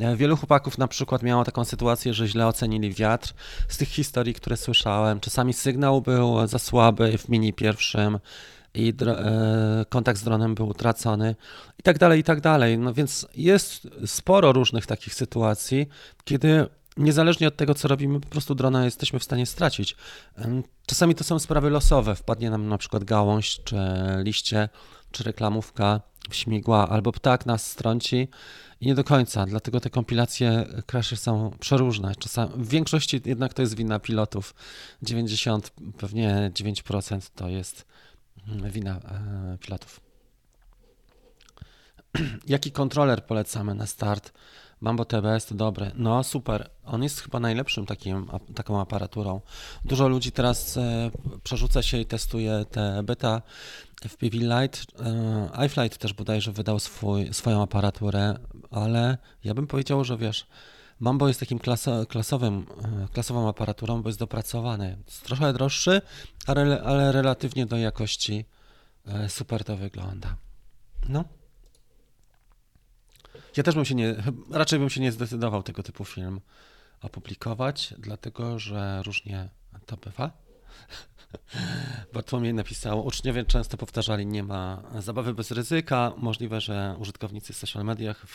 E, 0.00 0.16
Wielu 0.16 0.36
chłopaków 0.36 0.78
na 0.78 0.88
przykład 0.88 1.22
miało 1.22 1.44
taką 1.44 1.64
sytuację, 1.64 2.14
że 2.14 2.28
źle 2.28 2.46
ocenili 2.46 2.92
wiatr. 2.92 3.34
Z 3.68 3.76
tych 3.76 3.88
historii, 3.88 4.34
które 4.34 4.56
słyszałem, 4.56 5.20
czasami 5.20 5.52
sygnał 5.52 6.00
był 6.00 6.46
za 6.46 6.58
słaby 6.58 7.18
w 7.18 7.28
mini 7.28 7.52
pierwszym 7.52 8.18
i 8.74 8.94
e, 9.06 9.84
kontakt 9.88 10.20
z 10.20 10.24
dronem 10.24 10.54
był 10.54 10.68
utracony 10.68 11.36
i 11.78 11.82
tak 11.82 11.98
dalej, 11.98 12.20
i 12.20 12.24
tak 12.24 12.40
dalej. 12.40 12.78
No 12.78 12.94
więc 12.94 13.26
jest 13.36 13.88
sporo 14.06 14.52
różnych 14.52 14.86
takich 14.86 15.14
sytuacji, 15.14 15.86
kiedy 16.24 16.66
niezależnie 16.96 17.48
od 17.48 17.56
tego, 17.56 17.74
co 17.74 17.88
robimy, 17.88 18.20
po 18.20 18.28
prostu 18.28 18.54
drona 18.54 18.84
jesteśmy 18.84 19.18
w 19.18 19.24
stanie 19.24 19.46
stracić. 19.46 19.96
Czasami 20.86 21.14
to 21.14 21.24
są 21.24 21.38
sprawy 21.38 21.70
losowe. 21.70 22.14
Wpadnie 22.14 22.50
nam 22.50 22.68
na 22.68 22.78
przykład 22.78 23.04
gałąź, 23.04 23.60
czy 23.64 23.76
liście, 24.24 24.68
czy 25.10 25.24
reklamówka 25.24 26.00
śmigła, 26.30 26.88
albo 26.88 27.12
ptak 27.12 27.46
nas 27.46 27.70
strąci 27.70 28.28
i 28.80 28.86
nie 28.86 28.94
do 28.94 29.04
końca. 29.04 29.46
Dlatego 29.46 29.80
te 29.80 29.90
kompilacje 29.90 30.66
crashy 30.86 31.16
są 31.16 31.50
przeróżne. 31.60 32.14
Czasami, 32.18 32.52
w 32.56 32.68
większości 32.68 33.22
jednak 33.24 33.54
to 33.54 33.62
jest 33.62 33.76
wina 33.76 33.98
pilotów. 33.98 34.54
90, 35.02 35.72
pewnie 35.98 36.50
9% 36.54 37.30
to 37.34 37.48
jest 37.48 37.86
wina 38.46 38.96
e, 38.96 39.58
pilotów. 39.58 40.00
Jaki 42.46 42.72
kontroler 42.72 43.26
polecamy 43.26 43.74
na 43.74 43.86
start? 43.86 44.32
Mambo 44.80 45.04
TBS 45.04 45.46
to 45.46 45.54
dobre. 45.54 45.90
No 45.94 46.24
super. 46.24 46.70
On 46.84 47.02
jest 47.02 47.20
chyba 47.20 47.40
najlepszym 47.40 47.86
takim, 47.86 48.26
taką 48.54 48.80
aparaturą. 48.80 49.40
Dużo 49.84 50.08
ludzi 50.08 50.32
teraz 50.32 50.76
e, 50.76 51.10
przerzuca 51.42 51.82
się 51.82 51.98
i 51.98 52.06
testuje 52.06 52.64
te 52.70 53.02
beta 53.02 53.42
FPV 54.08 54.36
Lite. 54.36 54.78
E, 55.58 55.66
iFlight 55.66 55.98
też 55.98 56.12
bodajże 56.12 56.52
wydał 56.52 56.78
swój, 56.78 57.34
swoją 57.34 57.62
aparaturę, 57.62 58.38
ale 58.70 59.18
ja 59.44 59.54
bym 59.54 59.66
powiedział, 59.66 60.04
że 60.04 60.16
wiesz, 60.16 60.46
Mambo 61.00 61.28
jest 61.28 61.40
takim 61.40 61.58
klaso, 61.58 62.06
klasowym, 62.06 62.66
e, 63.04 63.08
klasową 63.12 63.48
aparaturą, 63.48 64.02
bo 64.02 64.08
jest 64.08 64.18
dopracowany. 64.18 64.96
Jest 65.06 65.22
trochę 65.22 65.52
droższy, 65.52 66.02
ale, 66.46 66.82
ale 66.82 67.12
relatywnie 67.12 67.66
do 67.66 67.76
jakości 67.76 68.44
e, 69.06 69.28
super 69.28 69.64
to 69.64 69.76
wygląda. 69.76 70.36
No. 71.08 71.24
Ja 73.56 73.62
też 73.62 73.74
bym 73.74 73.84
się 73.84 73.94
nie, 73.94 74.14
raczej 74.50 74.78
bym 74.78 74.90
się 74.90 75.00
nie 75.00 75.12
zdecydował 75.12 75.62
tego 75.62 75.82
typu 75.82 76.04
film 76.04 76.40
opublikować, 77.00 77.94
dlatego 77.98 78.58
że 78.58 79.02
różnie 79.02 79.48
to 79.86 79.96
bywa. 79.96 80.43
Bartłomiej 82.14 82.54
napisał, 82.54 83.06
uczniowie 83.06 83.44
często 83.44 83.76
powtarzali, 83.76 84.26
nie 84.26 84.42
ma 84.42 84.82
zabawy 84.98 85.34
bez 85.34 85.50
ryzyka, 85.50 86.12
możliwe, 86.16 86.60
że 86.60 86.96
użytkownicy 86.98 87.52
w 87.52 87.56
social 87.56 87.84
mediach 87.84 88.26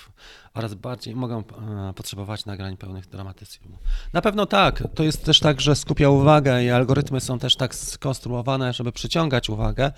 oraz 0.54 0.74
bardziej 0.74 1.16
mogą 1.16 1.40
e, 1.40 1.94
potrzebować 1.94 2.46
nagrań 2.46 2.78
pełnych 2.78 3.08
dramatyzmu. 3.08 3.78
Na 4.14 4.22
pewno 4.22 4.46
tak, 4.46 4.84
to 4.96 5.04
jest 5.04 5.26
też 5.26 5.40
tak, 5.40 5.62
że 5.62 5.76
skupia 5.76 6.10
uwagę 6.10 6.64
i 6.64 6.70
algorytmy 6.70 7.22
są 7.22 7.40
też 7.40 7.56
tak 7.56 7.76
skonstruowane, 7.76 8.74
żeby 8.74 8.92
przyciągać 8.92 9.50
uwagę, 9.50 9.92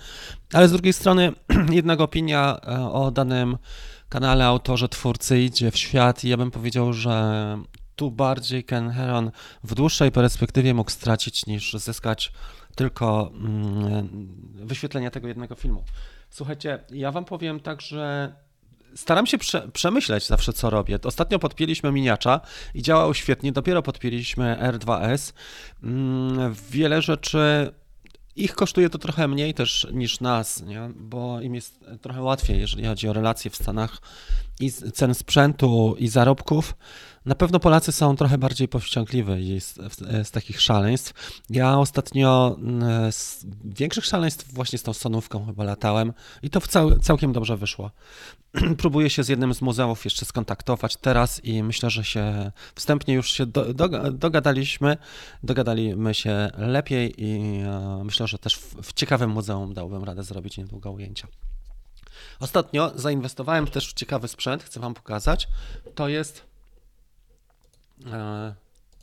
ale 0.52 0.68
z 0.68 0.72
drugiej 0.72 0.92
strony 0.92 1.32
jednak 1.70 2.00
opinia 2.00 2.60
e, 2.66 2.92
o 2.92 3.10
danym 3.10 3.58
kanale, 4.08 4.46
autorze, 4.46 4.88
twórcy 4.88 5.40
idzie 5.40 5.70
w 5.70 5.76
świat 5.76 6.24
i 6.24 6.28
ja 6.28 6.36
bym 6.36 6.50
powiedział, 6.50 6.92
że 6.92 7.58
tu 7.96 8.10
bardziej 8.10 8.64
Ken 8.64 8.90
Heron 8.90 9.30
w 9.64 9.74
dłuższej 9.74 10.12
perspektywie 10.12 10.74
mógł 10.74 10.90
stracić 10.90 11.46
niż 11.46 11.72
zyskać 11.72 12.32
tylko 12.74 13.30
mm, 13.34 14.28
wyświetlenia 14.54 15.10
tego 15.10 15.28
jednego 15.28 15.54
filmu. 15.54 15.84
Słuchajcie, 16.30 16.84
ja 16.90 17.10
wam 17.10 17.24
powiem 17.24 17.60
tak, 17.60 17.80
że 17.80 18.32
staram 18.94 19.26
się 19.26 19.38
prze, 19.38 19.68
przemyśleć 19.68 20.26
zawsze, 20.26 20.52
co 20.52 20.70
robię. 20.70 20.98
Ostatnio 21.04 21.38
podpięliśmy 21.38 21.92
miniacza 21.92 22.40
i 22.74 22.82
działał 22.82 23.14
świetnie. 23.14 23.52
Dopiero 23.52 23.82
podpięliśmy 23.82 24.56
R2S. 24.60 25.32
Mm, 25.82 26.54
Wiele 26.70 27.02
rzeczy 27.02 27.72
ich 28.36 28.54
kosztuje 28.54 28.90
to 28.90 28.98
trochę 28.98 29.28
mniej 29.28 29.54
też 29.54 29.86
niż 29.92 30.20
nas, 30.20 30.62
nie? 30.62 30.90
bo 30.96 31.40
im 31.40 31.54
jest 31.54 31.84
trochę 32.00 32.22
łatwiej, 32.22 32.60
jeżeli 32.60 32.86
chodzi 32.86 33.08
o 33.08 33.12
relacje 33.12 33.50
w 33.50 33.56
Stanach 33.56 33.98
i 34.60 34.72
cen 34.72 35.14
sprzętu 35.14 35.96
i 35.98 36.08
zarobków. 36.08 36.74
Na 37.24 37.34
pewno 37.34 37.60
Polacy 37.60 37.92
są 37.92 38.16
trochę 38.16 38.38
bardziej 38.38 38.68
powściągliwi 38.68 39.60
z, 39.60 39.74
z 40.22 40.30
takich 40.30 40.60
szaleństw. 40.60 41.40
Ja 41.50 41.78
ostatnio 41.78 42.56
mm, 42.58 43.12
z 43.12 43.46
większych 43.64 44.04
szaleństw 44.04 44.54
właśnie 44.54 44.78
z 44.78 44.82
tą 44.82 44.92
sonówką 44.92 45.46
chyba 45.46 45.64
latałem 45.64 46.12
i 46.42 46.50
to 46.50 46.60
cał, 46.60 46.98
całkiem 46.98 47.32
dobrze 47.32 47.56
wyszło. 47.56 47.90
Próbuję 48.78 49.10
się 49.10 49.22
z 49.22 49.28
jednym 49.28 49.54
z 49.54 49.62
muzeów 49.62 50.04
jeszcze 50.04 50.24
skontaktować 50.24 50.96
teraz 50.96 51.44
i 51.44 51.62
myślę, 51.62 51.90
że 51.90 52.04
się 52.04 52.52
wstępnie 52.74 53.14
już 53.14 53.30
się 53.30 53.46
do, 53.46 53.64
doga- 53.74 54.12
dogadaliśmy, 54.12 54.96
dogadaliśmy 55.42 56.14
się 56.14 56.50
lepiej 56.58 57.14
i 57.18 57.60
e, 57.60 58.02
myślę, 58.04 58.26
że 58.26 58.38
też 58.38 58.56
w, 58.56 58.82
w 58.82 58.92
ciekawym 58.92 59.30
muzeum 59.30 59.74
dałbym 59.74 60.04
radę 60.04 60.22
zrobić 60.22 60.56
niedługo 60.56 60.90
ujęcia. 60.90 61.28
Ostatnio 62.40 62.92
zainwestowałem 62.94 63.66
też 63.66 63.90
w 63.90 63.92
ciekawy 63.92 64.28
sprzęt, 64.28 64.62
chcę 64.62 64.80
Wam 64.80 64.94
pokazać. 64.94 65.48
To 65.94 66.08
jest. 66.08 66.51
E, 68.06 68.54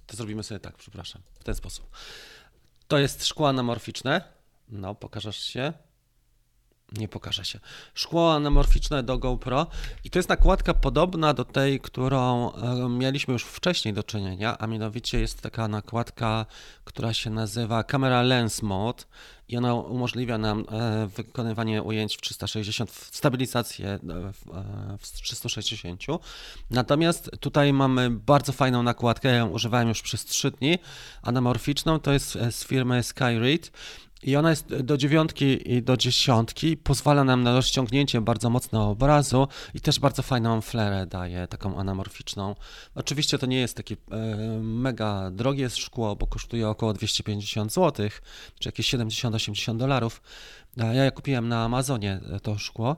to 0.08 0.18
zrobimy 0.18 0.44
sobie 0.44 0.60
tak, 0.60 0.78
przepraszam, 0.78 1.22
w 1.40 1.44
ten 1.44 1.56
sposób. 1.56 1.90
To 2.88 2.98
jest 2.98 3.26
szkło 3.26 3.50
anamorficzne. 3.50 4.22
No, 4.70 4.96
pokażesz 4.96 5.44
się. 5.44 5.74
Nie 6.92 7.08
pokaże 7.08 7.46
się. 7.46 7.60
Szkło 7.94 8.34
anamorficzne 8.34 9.04
do 9.04 9.18
GoPro 9.18 9.68
i 10.04 10.10
to 10.10 10.20
jest 10.20 10.30
nakładka 10.30 10.74
podobna 10.74 11.34
do 11.34 11.46
tej, 11.46 11.80
którą 11.80 12.54
e, 12.54 12.90
mieliśmy 12.90 13.34
już 13.34 13.44
wcześniej 13.44 13.94
do 13.94 14.04
czynienia, 14.04 14.58
a 14.60 14.68
mianowicie 14.68 15.20
jest 15.20 15.42
taka 15.42 15.68
nakładka, 15.68 16.46
która 16.84 17.14
się 17.14 17.30
nazywa 17.30 17.84
Camera 17.84 18.22
Lens 18.22 18.62
Mode 18.62 19.04
i 19.50 19.58
ona 19.58 19.74
umożliwia 19.74 20.38
nam 20.38 20.66
e, 20.72 21.08
wykonywanie 21.08 21.84
ujęć 21.84 22.18
w 22.18 22.22
360, 22.22 22.92
w 22.92 23.16
stabilizację 23.16 23.90
e, 23.90 24.00
w, 24.34 24.48
e, 24.48 24.98
w 25.00 25.12
360. 25.12 26.04
Natomiast 26.70 27.32
tutaj 27.40 27.74
mamy 27.74 28.10
bardzo 28.10 28.52
fajną 28.54 28.84
nakładkę, 28.84 29.30
ja 29.30 29.36
ją 29.36 29.48
używałem 29.48 29.88
już 29.88 30.02
przez 30.02 30.26
3 30.26 30.52
dni, 30.52 30.80
anamorficzną, 31.22 32.00
to 32.00 32.14
jest 32.14 32.38
z 32.52 32.66
firmy 32.66 33.04
Skyread 33.04 33.72
i 34.24 34.36
ona 34.36 34.50
jest 34.50 34.76
do 34.76 34.98
dziewiątki 34.98 35.74
i 35.74 35.84
do 35.84 35.98
dziesiątki, 35.98 36.78
pozwala 36.78 37.24
nam 37.24 37.44
na 37.44 37.56
rozciągnięcie 37.56 38.22
bardzo 38.22 38.50
mocno 38.50 38.90
obrazu 38.90 39.48
i 39.74 39.82
też 39.82 40.00
bardzo 40.00 40.22
fajną 40.22 40.62
flerę 40.62 41.06
daje, 41.08 41.48
taką 41.48 41.78
anamorficzną. 41.78 42.56
Oczywiście 42.96 43.38
to 43.38 43.46
nie 43.46 43.60
jest 43.60 43.78
takie 43.78 43.96
mega 44.62 45.32
drogie 45.32 45.70
szkło, 45.70 46.16
bo 46.16 46.28
kosztuje 46.28 46.70
około 46.70 46.94
250 46.94 47.74
zł, 47.74 48.10
czy 48.60 48.70
jakieś 48.70 48.94
70-80 48.94 49.78
dolarów. 49.78 50.22
Ja 50.78 51.04
je 51.04 51.12
kupiłem 51.12 51.48
na 51.48 51.64
Amazonie 51.64 52.20
e, 52.32 52.40
to 52.40 52.58
szkło 52.58 52.98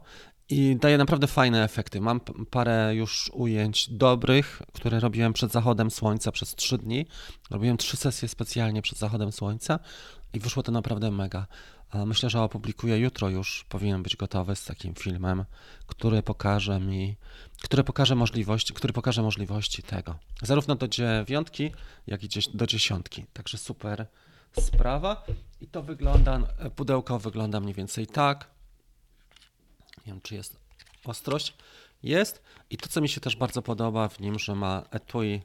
i 0.49 0.77
daje 0.81 0.97
naprawdę 0.97 1.27
fajne 1.27 1.63
efekty. 1.63 2.01
Mam 2.01 2.19
parę 2.49 2.95
już 2.95 3.31
ujęć 3.33 3.89
dobrych, 3.89 4.61
które 4.73 4.99
robiłem 4.99 5.33
przed 5.33 5.51
zachodem 5.51 5.91
słońca 5.91 6.31
przez 6.31 6.55
3 6.55 6.77
dni. 6.77 7.05
Robiłem 7.51 7.77
trzy 7.77 7.97
sesje 7.97 8.27
specjalnie 8.27 8.81
przed 8.81 8.97
zachodem 8.97 9.31
słońca 9.31 9.79
i 10.33 10.39
wyszło 10.39 10.63
to 10.63 10.71
naprawdę 10.71 11.11
mega. 11.11 11.47
Myślę, 12.05 12.29
że 12.29 12.41
opublikuję 12.41 12.97
jutro 12.97 13.29
już, 13.29 13.65
powinien 13.69 14.03
być 14.03 14.15
gotowy 14.15 14.55
z 14.55 14.65
takim 14.65 14.95
filmem, 14.95 15.45
który 15.87 16.23
pokaże 16.23 16.79
mi, 16.79 17.15
który 17.61 17.83
pokaże 17.83 18.15
możliwości, 18.15 18.73
który 18.73 18.93
pokaże 18.93 19.21
możliwości 19.21 19.83
tego, 19.83 20.15
zarówno 20.41 20.75
do 20.75 20.87
dziewiątki, 20.87 21.71
jak 22.07 22.23
i 22.23 22.29
do 22.53 22.67
dziesiątki. 22.67 23.25
Także 23.33 23.57
super 23.57 24.07
sprawa. 24.59 25.25
I 25.61 25.67
to 25.67 25.83
wygląda, 25.83 26.39
pudełko 26.75 27.19
wygląda 27.19 27.59
mniej 27.59 27.73
więcej 27.73 28.07
tak. 28.07 28.47
Nie 29.97 30.13
wiem, 30.13 30.21
czy 30.21 30.35
jest 30.35 30.57
ostrość. 31.05 31.53
Jest. 32.03 32.43
I 32.69 32.77
to, 32.77 32.89
co 32.89 33.01
mi 33.01 33.09
się 33.09 33.21
też 33.21 33.35
bardzo 33.35 33.61
podoba 33.61 34.07
w 34.07 34.19
nim, 34.19 34.39
że 34.39 34.55
ma 34.55 34.83
etui, 34.91 35.41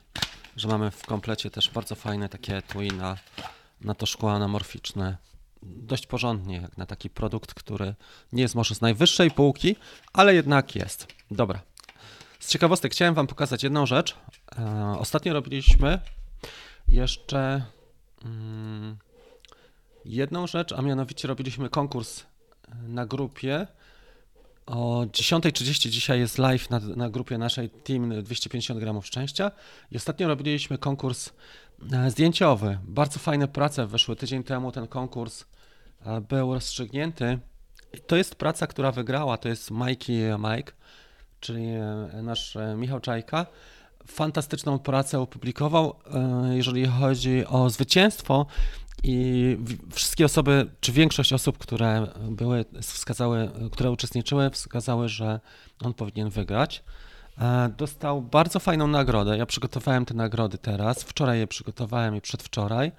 że 0.57 0.69
mamy 0.69 0.90
w 0.90 1.07
komplecie 1.07 1.50
też 1.50 1.71
bardzo 1.71 1.95
fajne 1.95 2.28
takie 2.28 2.57
etui 2.57 2.88
na, 2.88 3.16
na 3.80 3.95
to 3.95 4.06
szkło 4.06 4.33
anamorficzne. 4.33 5.16
Dość 5.62 6.06
porządnie, 6.06 6.56
jak 6.56 6.76
na 6.76 6.87
taki 6.87 7.11
produkt, 7.11 7.54
który 7.54 7.95
nie 8.33 8.42
jest 8.42 8.54
może 8.54 8.75
z 8.75 8.80
najwyższej 8.80 9.30
półki, 9.30 9.76
ale 10.12 10.35
jednak 10.35 10.75
jest. 10.76 11.06
Dobra. 11.30 11.61
Z 12.40 12.50
ciekawostek 12.50 12.92
chciałem 12.92 13.14
Wam 13.14 13.26
pokazać 13.26 13.62
jedną 13.62 13.87
rzecz. 13.87 14.16
E, 14.59 14.97
ostatnio 14.99 15.33
robiliśmy 15.33 15.99
jeszcze 16.88 17.64
mm, 18.25 18.97
jedną 20.04 20.47
rzecz, 20.47 20.73
a 20.73 20.83
mianowicie 20.83 21.28
robiliśmy 21.28 21.68
konkurs 21.68 22.25
na 22.83 23.06
grupie. 23.06 23.66
O 24.66 25.06
10.30 25.06 25.88
dzisiaj 25.88 26.21
jest 26.21 26.38
live 26.38 26.71
na, 26.71 26.80
na 26.80 27.11
grupie 27.11 27.38
naszej 27.38 27.71
Team 27.71 28.23
250 28.23 28.80
gramów 28.80 29.06
szczęścia. 29.06 29.50
I 29.90 29.97
ostatnio 29.97 30.28
robiliśmy 30.28 30.78
konkurs 30.78 31.28
e, 31.28 31.33
zdjęciowy. 32.09 32.78
Bardzo 32.83 33.18
fajne 33.18 33.49
prace 33.49 33.87
wyszły. 33.87 34.16
Tydzień 34.16 34.45
temu 34.45 34.73
ten 34.73 34.87
konkurs 34.87 35.45
e, 36.06 36.21
był 36.21 36.54
rozstrzygnięty. 36.54 37.38
To 38.06 38.16
jest 38.16 38.35
praca, 38.35 38.66
która 38.66 38.92
wygrała. 38.92 39.37
To 39.37 39.49
jest 39.49 39.71
Mikey 39.71 40.38
Mike, 40.38 40.73
czyli 41.40 41.66
e, 41.66 42.23
nasz 42.23 42.56
e, 42.56 42.75
Michał 42.76 43.00
Czajka. 43.00 43.47
Fantastyczną 44.06 44.78
pracę 44.78 45.21
opublikował, 45.21 45.95
e, 46.14 46.56
jeżeli 46.56 46.87
chodzi 46.87 47.47
o 47.47 47.71
zwycięstwo. 47.71 48.47
I 49.02 49.56
wszystkie 49.92 50.25
osoby, 50.25 50.71
czy 50.80 50.92
większość 50.92 51.33
osób, 51.33 51.59
które 51.59 52.06
były, 52.30 52.64
wskazały, 52.83 53.50
które 53.73 53.90
uczestniczyły, 53.90 54.50
wskazały, 54.50 55.09
że 55.09 55.40
on 55.85 55.95
powinien 55.95 56.30
wygrać. 56.30 56.85
E, 57.38 57.69
Dostał 57.69 58.23
bardzo 58.23 58.61
fajną 58.61 58.87
nagrodę. 58.87 59.38
Ja 59.38 59.47
przygotowałem 59.47 60.05
te 60.05 60.14
nagrody 60.14 60.59
teraz. 60.59 61.02
Wczoraj 61.02 61.38
je 61.38 61.47
przygotowałem 61.47 62.16
i 62.16 62.21
przedwczoraj. 62.21 62.93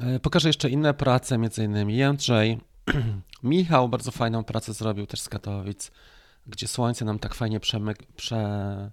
E, 0.00 0.20
Pokażę 0.20 0.48
jeszcze 0.48 0.70
inne 0.70 0.94
prace, 0.94 1.38
między 1.38 1.64
innymi 1.64 1.96
Jędrzej. 1.96 2.60
Michał 3.42 3.88
bardzo 3.88 4.10
fajną 4.10 4.44
pracę 4.44 4.72
zrobił 4.72 5.06
też 5.06 5.20
z 5.20 5.28
Katowic, 5.28 5.90
gdzie 6.46 6.68
słońce 6.68 7.04
nam 7.04 7.18
tak 7.18 7.34
fajnie 7.34 7.60
przemyk, 7.60 7.98
prze, 8.16 8.90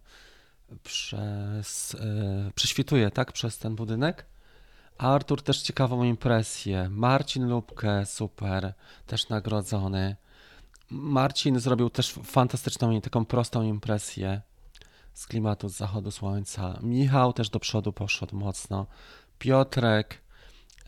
przez, 0.84 1.96
e, 1.96 2.52
prześwituje, 2.56 3.12
tak, 3.12 3.32
przez 3.32 3.58
ten 3.58 3.76
budynek. 3.76 4.26
Artur 4.98 5.42
też 5.42 5.62
ciekawą 5.62 6.04
impresję. 6.04 6.90
Marcin 6.90 7.50
Lubkę, 7.50 8.06
super, 8.06 8.74
też 9.08 9.30
nagrodzony. 9.30 10.16
Marcin 10.90 11.60
zrobił 11.60 11.90
też 11.90 12.14
fantastyczną 12.24 13.02
taką 13.02 13.26
prostą 13.26 13.62
impresję 13.62 14.42
z 15.14 15.28
klimatu 15.28 15.70
z 15.70 15.78
zachodu 15.78 16.12
słońca. 16.12 16.80
Michał 16.82 17.34
też 17.34 17.50
do 17.50 17.60
przodu 17.60 17.94
poszedł 17.94 18.36
mocno. 18.36 18.86
Piotrek, 19.40 20.22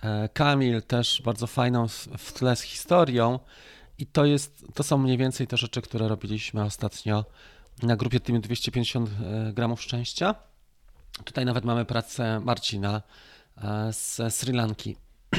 e, 0.03 0.29
Kamil 0.29 0.81
też 0.81 1.21
bardzo 1.25 1.47
fajną 1.47 1.87
w- 1.87 2.33
tle 2.33 2.55
z 2.55 2.61
historią. 2.61 3.39
I 3.97 4.05
to 4.05 4.25
jest, 4.25 4.65
to 4.73 4.83
są 4.83 4.97
mniej 4.97 5.17
więcej 5.17 5.47
te 5.47 5.57
rzeczy, 5.57 5.81
które 5.81 6.07
robiliśmy 6.07 6.63
ostatnio 6.63 7.25
na 7.83 7.95
grupie 7.95 8.19
Team 8.19 8.41
250 8.41 9.09
e, 9.49 9.53
gramów 9.53 9.81
szczęścia. 9.81 10.35
Tutaj 11.23 11.45
nawet 11.45 11.65
mamy 11.65 11.85
pracę 11.85 12.39
Marcina 12.39 13.01
e, 13.57 13.93
z 13.93 14.21
Sri 14.35 14.53
Lanki. 14.53 14.95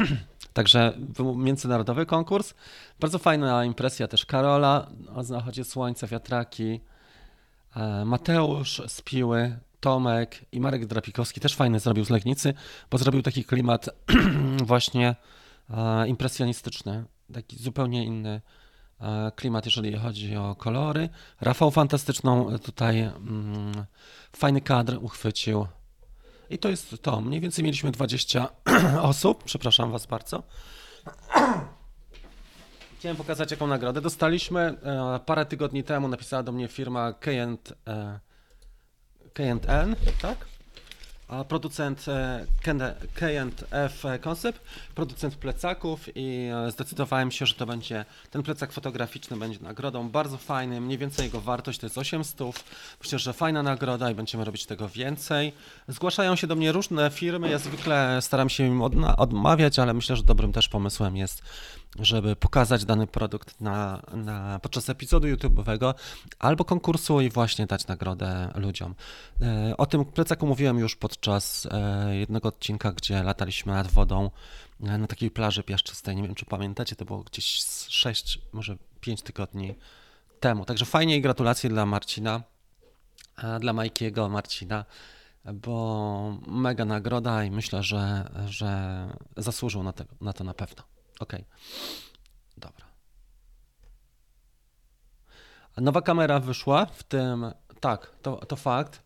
Także 0.53 0.93
międzynarodowy 1.37 2.07
konkurs. 2.07 2.55
Bardzo 3.01 3.19
fajna 3.19 3.65
impresja 3.65 4.09
też 4.09 4.27
Karola 4.27 4.91
o 5.15 5.25
zachodzie 5.25 5.65
słońca, 5.65 6.07
wiatraki. 6.07 6.81
E, 7.77 8.05
Mateusz 8.05 8.83
z 8.87 9.03
Piły, 9.03 9.59
Tomek 9.81 10.45
i 10.53 10.61
Marek 10.61 10.87
Drapikowski 10.87 11.41
też 11.41 11.55
fajny 11.55 11.81
zrobił 11.81 12.05
z 12.05 12.11
Legnicy, 12.11 12.55
bo 12.91 12.99
zrobił 12.99 13.23
taki 13.23 13.45
klimat 13.45 13.89
właśnie 14.65 15.17
e, 15.71 16.09
impresjonistyczny, 16.09 17.05
taki 17.35 17.57
zupełnie 17.57 18.05
inny 18.05 18.41
e, 19.01 19.33
klimat, 19.37 19.67
jeżeli 19.67 19.99
chodzi 19.99 20.37
o 20.37 20.55
kolory. 20.55 21.09
Rafał 21.41 21.71
fantastyczną 21.71 22.59
tutaj 22.59 23.01
mm, 23.01 23.73
fajny 24.37 24.61
kadr 24.61 24.99
uchwycił. 25.03 25.67
I 26.51 26.59
to 26.59 26.69
jest 26.69 27.03
to. 27.03 27.21
Mniej 27.21 27.41
więcej 27.41 27.65
mieliśmy 27.65 27.91
20 27.91 28.49
osób. 29.03 29.45
Przepraszam 29.45 29.91
Was 29.91 30.07
bardzo. 30.07 30.43
Chciałem 33.05 33.17
pokazać, 33.17 33.51
jaką 33.51 33.67
nagrodę 33.67 34.01
dostaliśmy. 34.01 34.61
E, 34.61 35.21
Parę 35.27 35.47
tygodni 35.47 35.85
temu 35.85 36.09
napisała 36.09 36.43
do 36.43 36.53
mnie 36.53 36.69
firma 36.69 37.13
K&, 37.13 37.31
e, 37.89 38.21
K&N, 39.33 39.97
tak? 40.23 40.47
A 41.29 41.45
producent 41.45 42.09
e, 42.09 42.47
K&F 43.15 44.05
Concept, 44.21 44.61
producent 44.95 45.35
plecaków 45.35 46.09
i 46.15 46.51
zdecydowałem 46.69 47.31
się, 47.31 47.47
że 47.47 47.55
to 47.55 47.67
będzie, 47.67 48.05
ten 48.31 48.43
plecak 48.43 48.73
fotograficzny 48.73 49.37
będzie 49.37 49.59
nagrodą 49.61 50.09
bardzo 50.09 50.39
fajny, 50.39 50.81
mniej 50.81 50.99
więcej 50.99 51.25
jego 51.25 51.41
wartość 51.41 51.79
to 51.79 51.87
jest 51.87 51.99
800. 51.99 52.65
Myślę, 53.01 53.19
że 53.19 53.33
fajna 53.33 53.63
nagroda 53.63 54.11
i 54.11 54.15
będziemy 54.15 54.45
robić 54.45 54.67
tego 54.67 54.89
więcej. 54.89 55.53
Zgłaszają 55.89 56.37
się 56.37 56.47
do 56.47 56.57
mnie 56.57 56.73
różne 56.73 57.11
firmy, 57.11 57.51
ja 57.51 57.59
zwykle 57.59 58.23
staram 58.23 58.49
się 58.49 58.67
im 58.67 58.83
odmawiać, 59.17 59.79
ale 59.79 59.95
myślę, 59.95 60.17
że 60.17 60.23
dobrym 60.23 60.53
też 60.53 60.69
pomysłem 60.69 61.17
jest 61.17 61.43
żeby 61.99 62.37
pokazać 62.37 62.85
dany 62.85 63.07
produkt 63.07 63.61
na, 63.61 64.03
na, 64.13 64.59
podczas 64.59 64.89
epizodu 64.89 65.29
YouTube'owego 65.29 65.95
albo 66.39 66.65
konkursu 66.65 67.21
i 67.21 67.31
właśnie 67.31 67.67
dać 67.67 67.87
nagrodę 67.87 68.53
ludziom. 68.55 68.95
E, 69.43 69.77
O 69.77 69.87
tym 69.87 70.05
plecaku 70.05 70.47
mówiłem 70.47 70.79
już 70.79 70.97
podczas 70.97 71.69
e, 71.71 72.17
jednego 72.17 72.49
odcinka, 72.49 72.93
gdzie 72.93 73.23
lataliśmy 73.23 73.73
nad 73.73 73.91
wodą 73.91 74.31
e, 74.81 74.99
na 74.99 75.07
takiej 75.07 75.31
plaży 75.31 75.63
piaszczystej. 75.63 76.17
Nie 76.17 76.23
wiem, 76.23 76.35
czy 76.35 76.45
pamiętacie, 76.45 76.97
to 76.97 77.05
było 77.05 77.23
gdzieś 77.23 77.63
z 77.63 77.89
6, 77.89 78.41
może 78.53 78.77
5 79.01 79.23
tygodni 79.23 79.75
temu. 80.41 80.65
Także 80.65 80.85
fajnie 80.85 81.17
i 81.17 81.21
gratulacje 81.21 81.71
dla 81.71 81.87
Marcina, 81.87 82.43
dla 83.61 83.73
Majkiego, 83.73 84.29
Marcina, 84.29 84.85
bo 85.55 86.39
mega 86.47 86.85
nagroda 86.85 87.45
i 87.45 87.51
myślę, 87.51 87.83
że, 87.83 88.31
że 88.47 89.09
zasłużył 89.37 89.83
na, 89.83 89.93
te, 89.93 90.05
na 90.21 90.33
to 90.33 90.45
na 90.45 90.55
pewno. 90.55 90.94
Okej. 91.21 91.45
Dobra. 92.57 92.87
A 95.77 95.81
Nowa 95.81 96.03
kamera 96.03 96.41
wyszła 96.41 96.87
w 96.87 97.03
tym. 97.03 97.47
Tak, 97.81 98.11
to, 98.23 98.37
to 98.37 98.57
fakt. 98.57 99.03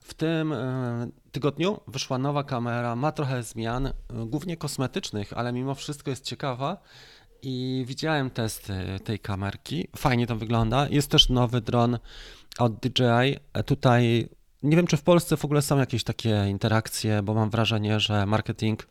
W 0.00 0.14
tym 0.14 0.52
e, 0.52 1.08
tygodniu 1.32 1.80
wyszła 1.86 2.18
nowa 2.18 2.44
kamera, 2.44 2.96
ma 2.96 3.12
trochę 3.12 3.42
zmian, 3.42 3.86
e, 3.86 3.92
głównie 4.08 4.56
kosmetycznych, 4.56 5.32
ale 5.32 5.52
mimo 5.52 5.74
wszystko 5.74 6.10
jest 6.10 6.24
ciekawa. 6.24 6.82
I 7.42 7.84
widziałem 7.86 8.30
testy 8.30 8.74
tej 9.04 9.18
kamerki. 9.18 9.88
Fajnie 9.96 10.26
to 10.26 10.36
wygląda. 10.36 10.88
Jest 10.88 11.10
też 11.10 11.28
nowy 11.28 11.60
dron 11.60 11.98
od 12.58 12.74
DJI. 12.74 13.36
E, 13.52 13.62
Tutaj 13.64 14.28
nie 14.62 14.76
wiem, 14.76 14.86
czy 14.86 14.96
w 14.96 15.02
Polsce 15.02 15.36
w 15.36 15.44
ogóle 15.44 15.62
są 15.62 15.78
jakieś 15.78 16.04
takie 16.04 16.46
interakcje, 16.48 17.22
bo 17.22 17.34
mam 17.34 17.50
wrażenie, 17.50 18.00
że 18.00 18.26
marketing 18.26 18.86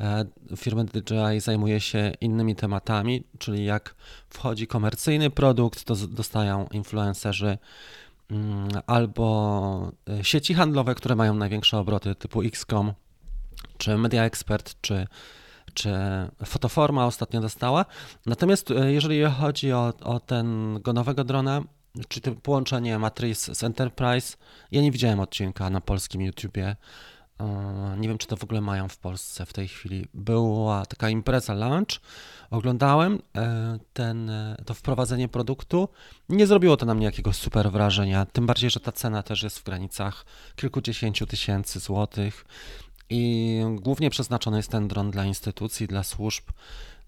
e, 0.00 0.24
firmy 0.56 0.84
DJI 0.84 1.40
zajmuje 1.40 1.80
się 1.80 2.12
innymi 2.20 2.56
tematami, 2.56 3.24
czyli 3.38 3.64
jak 3.64 3.94
wchodzi 4.30 4.66
komercyjny 4.66 5.30
produkt, 5.30 5.84
to 5.84 5.94
dostają 5.96 6.66
influencerzy 6.72 7.58
mm, 8.30 8.68
albo 8.86 9.92
e, 10.08 10.24
sieci 10.24 10.54
handlowe, 10.54 10.94
które 10.94 11.16
mają 11.16 11.34
największe 11.34 11.78
obroty, 11.78 12.14
typu 12.14 12.42
XCOM, 12.42 12.92
czy 13.78 13.98
Media 13.98 14.24
Expert, 14.24 14.80
czy, 14.80 15.06
czy 15.74 15.90
Fotoforma 16.44 17.06
ostatnio 17.06 17.40
dostała. 17.40 17.84
Natomiast 18.26 18.70
e, 18.70 18.92
jeżeli 18.92 19.24
chodzi 19.24 19.72
o, 19.72 19.92
o 20.00 20.20
tego 20.20 20.92
nowego 20.92 21.24
drona, 21.24 21.62
czy 22.08 22.20
to 22.20 22.32
połączenie 22.32 22.98
Matrix 22.98 23.58
z 23.58 23.64
Enterprise, 23.64 24.36
ja 24.70 24.82
nie 24.82 24.92
widziałem 24.92 25.20
odcinka 25.20 25.70
na 25.70 25.80
polskim 25.80 26.22
YouTubie. 26.22 26.76
E, 27.40 27.96
Nie 27.98 28.08
wiem, 28.08 28.18
czy 28.18 28.26
to 28.26 28.36
w 28.36 28.44
ogóle 28.44 28.60
mają 28.60 28.88
w 28.88 28.98
Polsce 28.98 29.46
w 29.46 29.52
tej 29.52 29.68
chwili. 29.68 30.06
Była 30.14 30.86
taka 30.86 31.10
impreza 31.10 31.54
launch, 31.54 32.00
oglądałem 32.50 33.18
e, 33.36 33.78
ten, 33.92 34.30
e, 34.30 34.56
to 34.66 34.74
wprowadzenie 34.74 35.28
produktu. 35.28 35.88
Nie 36.28 36.46
zrobiło 36.46 36.76
to 36.76 36.86
na 36.86 36.94
mnie 36.94 37.06
jakiegoś 37.06 37.36
super 37.36 37.70
wrażenia, 37.70 38.26
tym 38.26 38.46
bardziej, 38.46 38.70
że 38.70 38.80
ta 38.80 38.92
cena 38.92 39.22
też 39.22 39.42
jest 39.42 39.58
w 39.58 39.64
granicach 39.64 40.26
kilkudziesięciu 40.56 41.26
tysięcy 41.26 41.80
złotych 41.80 42.44
i 43.10 43.60
głównie 43.74 44.10
przeznaczony 44.10 44.56
jest 44.56 44.70
ten 44.70 44.88
dron 44.88 45.10
dla 45.10 45.24
instytucji, 45.24 45.86
dla 45.86 46.02
służb. 46.02 46.44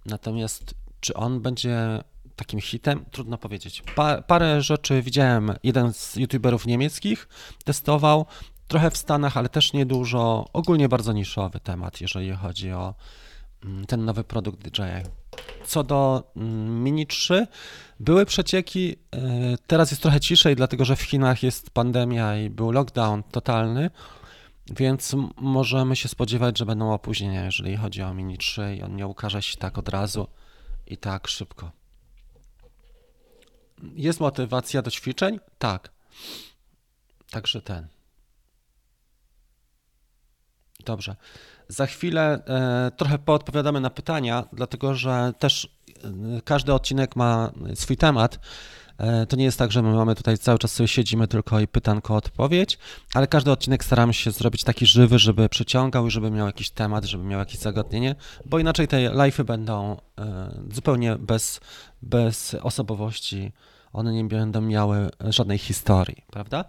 Natomiast 0.07 0.75
Czy 1.01 1.15
on 1.15 1.41
będzie 1.41 2.01
takim 2.37 2.61
hitem? 2.61 3.05
Trudno 3.11 3.39
powiedzieć. 3.39 3.83
Pa, 3.95 4.23
parę 4.23 4.63
rzeczy 4.63 5.03
widziałem. 5.03 5.53
Jeden 5.63 5.93
z 5.93 6.17
youtuberów 6.17 6.67
niemieckich 6.67 7.29
testował, 7.65 8.27
trochę 8.73 8.91
w 8.91 8.97
Stanach, 8.97 9.37
ale 9.37 9.49
też 9.49 9.73
niedużo. 9.73 10.47
Ogólnie 10.53 10.89
bardzo 10.89 11.13
niszowy 11.13 11.61
temat, 11.61 12.01
jeżeli 12.01 12.33
chodzi 12.33 12.73
o 12.73 12.95
mm, 13.65 13.87
ten 13.87 14.05
nowy 14.05 14.25
produkt 14.25 14.69
DJI. 14.69 15.09
Co 15.67 15.85
do 15.85 16.33
mm, 16.37 16.85
Mini 16.85 17.07
3, 17.07 17.47
były 18.01 18.27
przecieki, 18.27 18.97
e, 19.15 19.19
teraz 19.67 19.91
jest 19.91 20.03
trochę 20.03 20.21
ciszej, 20.21 20.57
dlatego 20.57 20.85
że 20.85 20.97
w 20.97 21.03
Chinach 21.03 21.43
jest 21.43 21.71
pandemia 21.71 22.37
i 22.37 22.51
był 22.51 22.71
lockdown 22.71 23.23
totalny, 23.23 23.91
więc 24.71 25.17
możemy 25.37 25.97
się 25.97 26.09
spodziewać, 26.09 26.59
że 26.59 26.67
będą 26.67 26.93
opóźnienia, 26.93 27.45
jeżeli 27.45 27.77
chodzi 27.77 28.03
o 28.03 28.15
Mini 28.15 28.39
3 28.39 28.77
i 28.77 28.83
on 28.83 28.97
nie 28.97 29.07
ukaże 29.07 29.43
się 29.43 29.57
tak 29.57 29.79
od 29.79 29.89
razu 29.89 30.27
i 30.87 30.97
tak 30.97 31.29
szybko. 31.29 31.71
Jest 33.95 34.21
motywacja 34.21 34.83
do 34.83 34.91
ćwiczeń? 34.91 35.41
Tak. 35.59 35.91
Także 37.31 37.63
ten. 37.63 38.02
Dobrze. 40.85 41.17
Za 41.69 41.87
chwilę 41.87 42.43
e, 42.47 42.91
trochę 42.97 43.19
poodpowiadamy 43.19 43.81
na 43.81 43.91
pytania, 43.91 44.45
dlatego 44.53 44.95
że 44.95 45.33
też 45.39 45.69
e, 46.05 46.09
każdy 46.45 46.75
odcinek 46.75 47.17
ma 47.17 47.53
swój 47.75 47.97
temat. 47.97 48.39
E, 48.99 49.27
to 49.27 49.37
nie 49.37 49.45
jest 49.45 49.59
tak, 49.59 49.73
że 49.73 49.83
my 49.83 49.95
mamy 49.95 50.15
tutaj 50.15 50.39
cały 50.39 50.59
czas 50.59 50.73
sobie 50.73 50.89
siedzimy 50.89 51.29
tylko 51.29 51.61
i 51.61 51.69
pytanko 51.69 52.17
odpowiedź, 52.17 52.79
ale 53.15 53.27
każdy 53.27 53.51
odcinek 53.51 53.85
staramy 53.85 54.15
się 54.15 54.31
zrobić 54.31 54.65
taki 54.65 54.87
żywy, 54.87 55.19
żeby 55.19 55.49
przyciągał 55.49 56.07
i 56.07 56.11
żeby 56.11 56.31
miał 56.31 56.47
jakiś 56.47 56.71
temat, 56.71 57.05
żeby 57.05 57.25
miał 57.25 57.39
jakieś 57.39 57.59
zagadnienie, 57.59 58.15
bo 58.47 58.59
inaczej 58.59 58.89
te 58.89 58.97
live'y 58.97 59.45
będą 59.45 59.97
zupełnie 60.71 61.17
bez, 61.17 61.61
bez 62.03 62.57
osobowości. 62.63 63.53
One 63.93 64.13
nie 64.13 64.25
będą 64.25 64.61
miały 64.61 65.11
żadnej 65.21 65.59
historii, 65.59 66.25
prawda? 66.31 66.65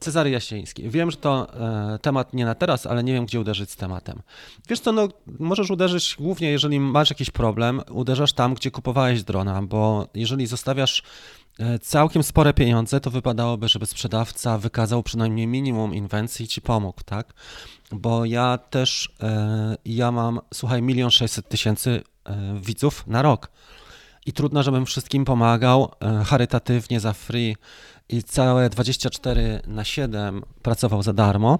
Cezary 0.00 0.30
Jasiński. 0.30 0.90
Wiem, 0.90 1.10
że 1.10 1.16
to 1.16 1.54
e, 1.94 1.98
temat 1.98 2.34
nie 2.34 2.44
na 2.44 2.54
teraz, 2.54 2.86
ale 2.86 3.04
nie 3.04 3.12
wiem, 3.12 3.26
gdzie 3.26 3.40
uderzyć 3.40 3.70
z 3.70 3.76
tematem. 3.76 4.22
Wiesz 4.68 4.80
co, 4.80 4.92
no, 4.92 5.08
możesz 5.38 5.70
uderzyć 5.70 6.16
głównie, 6.18 6.50
jeżeli 6.50 6.80
masz 6.80 7.10
jakiś 7.10 7.30
problem, 7.30 7.82
uderzasz 7.90 8.32
tam, 8.32 8.54
gdzie 8.54 8.70
kupowałeś 8.70 9.22
drona, 9.22 9.62
bo 9.62 10.08
jeżeli 10.14 10.46
zostawiasz 10.46 11.02
e, 11.58 11.78
całkiem 11.78 12.22
spore 12.22 12.54
pieniądze, 12.54 13.00
to 13.00 13.10
wypadałoby, 13.10 13.68
żeby 13.68 13.86
sprzedawca 13.86 14.58
wykazał 14.58 15.02
przynajmniej 15.02 15.46
minimum 15.46 15.94
inwencji 15.94 16.44
i 16.44 16.48
ci 16.48 16.60
pomógł, 16.60 17.00
tak? 17.04 17.32
Bo 17.92 18.24
ja 18.24 18.58
też, 18.58 19.12
e, 19.22 19.76
ja 19.84 20.12
mam, 20.12 20.40
słuchaj, 20.54 20.82
milion 20.82 21.10
sześćset 21.10 21.48
tysięcy 21.48 22.02
e, 22.24 22.60
widzów 22.60 23.06
na 23.06 23.22
rok. 23.22 23.50
I 24.30 24.32
trudno, 24.32 24.62
żebym 24.62 24.86
wszystkim 24.86 25.24
pomagał 25.24 25.92
e, 26.00 26.24
charytatywnie 26.24 27.00
za 27.00 27.12
free 27.12 27.56
i 28.08 28.22
całe 28.22 28.70
24 28.70 29.62
na 29.66 29.84
7 29.84 30.42
pracował 30.62 31.02
za 31.02 31.12
darmo, 31.12 31.58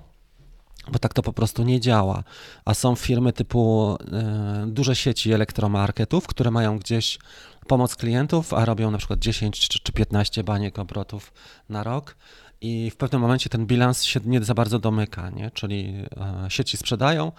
bo 0.93 0.99
tak 0.99 1.15
to 1.15 1.23
po 1.23 1.33
prostu 1.33 1.63
nie 1.63 1.81
działa. 1.81 2.25
A 2.65 2.75
są 2.75 2.95
firmy 2.95 3.33
typu 3.33 3.97
e, 4.13 4.65
duże 4.67 4.97
sieci 4.97 5.33
elektromarketów, 5.33 6.27
które 6.27 6.51
mają 6.51 6.79
gdzieś 6.79 7.19
pomoc 7.67 7.97
klientów, 7.97 8.55
a 8.55 8.65
robią 8.65 8.91
na 8.91 8.99
przykład 8.99 9.19
10 9.19 9.69
czy, 9.69 9.79
czy 9.79 9.93
15 9.93 10.45
baniek 10.45 10.79
obrotów 10.79 11.33
na 11.69 11.83
rok. 11.83 12.17
I 12.63 12.91
w 12.91 12.97
pewnym 12.97 13.21
momencie 13.21 13.51
ten 13.51 13.67
bilans 13.67 14.05
się 14.05 14.21
nie 14.25 14.45
za 14.45 14.55
bardzo 14.55 14.79
domyka, 14.79 15.31
nie? 15.31 15.51
czyli 15.51 15.95
e, 16.17 16.51
sieci 16.51 16.77
sprzedają, 16.77 17.33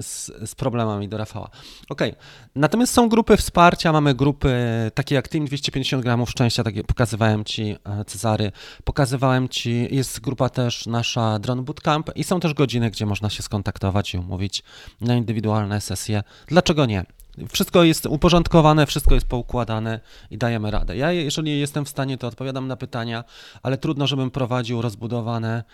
z, 0.00 0.32
z 0.50 0.54
problemami 0.54 1.08
do 1.08 1.16
Rafała. 1.16 1.50
Okej, 1.88 2.14
natomiast 2.54 2.92
są 2.92 3.08
grupy 3.08 3.36
wsparcia, 3.36 3.92
mamy 3.92 4.14
grupy 4.14 4.54
takie 4.94 5.14
jak 5.14 5.28
Team 5.28 5.44
250 5.44 6.02
gramów 6.02 6.30
szczęścia, 6.30 6.64
takie 6.64 6.84
pokazywałem 6.84 7.44
Ci 7.44 7.76
e, 7.84 8.04
Cezary, 8.04 8.52
pokazywałem 8.84 9.48
Ci, 9.48 9.94
jest 9.94 10.20
grupa 10.20 10.48
też 10.48 10.86
nasza 10.86 11.38
Drone 11.38 11.62
Bootcamp 11.62 12.10
i 12.16 12.24
są 12.24 12.40
też 12.40 12.54
godziny, 12.54 12.90
gdzie 12.90 13.06
można 13.06 13.30
się 13.30 13.42
skontaktować 13.42 14.14
i 14.14 14.18
umówić 14.18 14.62
na 15.00 15.14
indywidualne 15.14 15.80
sesje. 15.80 16.22
Dlaczego 16.46 16.86
nie? 16.86 17.04
Wszystko 17.52 17.84
jest 17.84 18.06
uporządkowane, 18.06 18.86
wszystko 18.86 19.14
jest 19.14 19.28
poukładane 19.28 20.00
i 20.30 20.38
dajemy 20.38 20.70
radę. 20.70 20.96
Ja, 20.96 21.12
jeżeli 21.12 21.60
jestem 21.60 21.84
w 21.84 21.88
stanie, 21.88 22.18
to 22.18 22.26
odpowiadam 22.26 22.68
na 22.68 22.76
pytania, 22.76 23.24
ale 23.62 23.78
trudno, 23.78 24.06
żebym 24.06 24.30
prowadził 24.30 24.82
rozbudowane 24.82 25.64